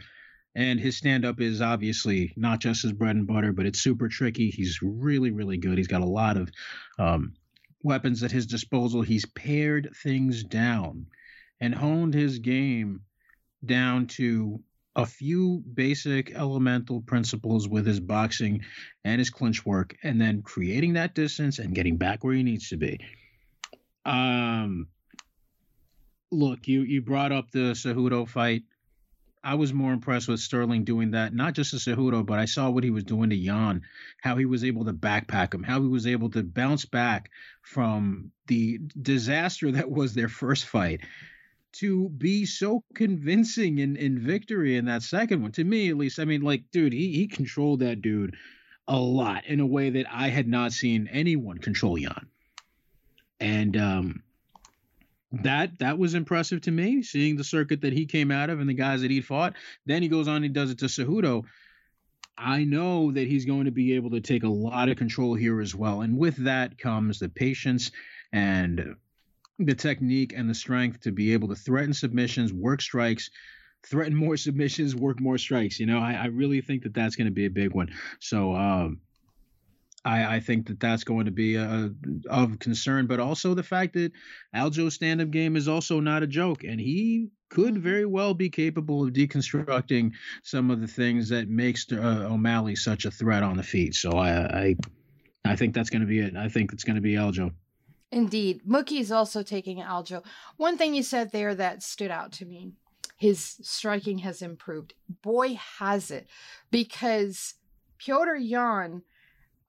[0.55, 4.09] And his stand up is obviously not just his bread and butter, but it's super
[4.09, 4.49] tricky.
[4.49, 5.78] He's really, really good.
[5.78, 6.49] He's got a lot of
[6.97, 7.34] um,
[7.84, 9.03] weapons at his disposal.
[9.03, 11.05] He's pared things down
[11.61, 13.01] and honed his game
[13.63, 14.59] down to
[14.98, 18.64] a few basic elemental principles with his boxing
[19.06, 22.70] and his clinch work, and then creating that distance and getting back where he needs
[22.70, 23.00] to be.
[24.06, 24.88] Um,
[26.32, 28.64] look, you you brought up the Cejudo fight.
[29.43, 32.70] I was more impressed with Sterling doing that, not just to Cejudo, but I saw
[32.72, 33.84] what he was doing to Yan,
[34.20, 37.30] how he was able to backpack him, how he was able to bounce back
[37.62, 41.02] from the disaster that was their first fight
[41.80, 45.51] to be so convincing in, in victory in that second one.
[45.53, 48.36] To me, at least, I mean, like, dude, he, he controlled that dude
[48.88, 52.28] a lot in a way that I had not seen anyone control Yan.
[53.39, 54.23] And um,
[55.32, 58.69] that that was impressive to me, seeing the circuit that he came out of and
[58.69, 59.53] the guys that he'd fought.
[59.86, 61.43] Then he goes on and does it to Cejudo.
[62.38, 65.59] I know that he's going to be able to take a lot of control here
[65.59, 66.01] as well.
[66.01, 67.91] And with that comes the patience
[68.32, 68.95] and
[69.60, 73.30] the technique and the strength to be able to threaten submissions, work strikes,
[73.86, 75.80] threaten more submissions, work more strikes.
[75.80, 77.93] You know, I, I really think that that's going to be a big one.
[78.20, 79.01] So, um,
[80.05, 81.91] I, I, think that that's going to be a,
[82.30, 84.14] of concern, but also the fact that
[84.55, 87.84] Aljo's stand-up game is also not a joke, and he could mm-hmm.
[87.84, 93.03] very well be capable of deconstructing some of the things that makes uh, O'Malley such
[93.05, 93.95] a threat on the feet.
[93.95, 94.76] So I, I,
[95.43, 96.38] I think that's going to be it.
[96.38, 97.51] I think it's going to be Aljo.
[98.12, 98.62] Indeed.
[98.68, 100.24] Mookie is also taking Aljo.
[100.55, 102.72] One thing you said there that stood out to me
[103.18, 104.93] his striking has improved.
[105.24, 106.28] Boy, has it.
[106.70, 107.55] Because
[107.97, 109.01] Pyotr Yan,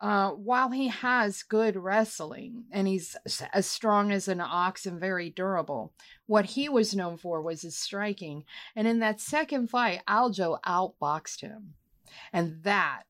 [0.00, 3.16] uh, while he has good wrestling and he's
[3.52, 5.94] as strong as an ox and very durable,
[6.26, 8.44] what he was known for was his striking.
[8.76, 11.74] And in that second fight, Aljo outboxed him.
[12.32, 13.04] And that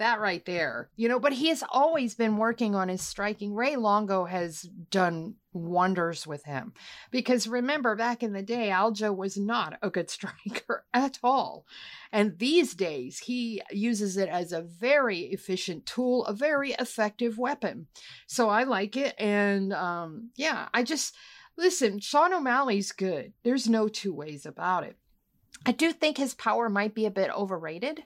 [0.00, 3.54] that right there, you know, but he has always been working on his striking.
[3.54, 6.72] Ray Longo has done wonders with him
[7.10, 11.66] because remember back in the day, Aljo was not a good striker at all.
[12.10, 17.86] And these days, he uses it as a very efficient tool, a very effective weapon.
[18.26, 19.14] So I like it.
[19.18, 21.14] And um, yeah, I just
[21.58, 23.34] listen, Sean O'Malley's good.
[23.44, 24.96] There's no two ways about it.
[25.66, 28.04] I do think his power might be a bit overrated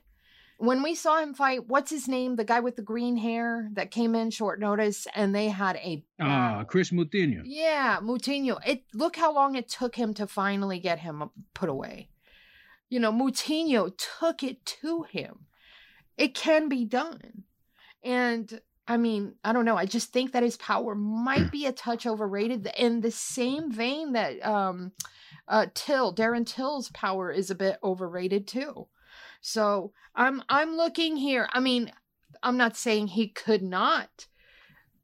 [0.59, 2.37] when we saw him fight, what's his name?
[2.37, 6.05] The guy with the green hair that came in short notice, and they had a
[6.21, 7.43] ah uh, Kris Moutinho.
[7.45, 8.59] Yeah, Moutinho.
[8.67, 12.09] It look how long it took him to finally get him put away.
[12.89, 15.47] You know, Moutinho took it to him.
[16.17, 17.45] It can be done,
[18.03, 19.77] and I mean, I don't know.
[19.77, 22.69] I just think that his power might be a touch overrated.
[22.77, 24.93] In the same vein that um,
[25.49, 28.87] uh, Till Darren Till's power is a bit overrated too.
[29.47, 31.51] So I'm I'm looking here.
[31.53, 31.93] I mean,
[32.43, 34.27] I'm not saying he could not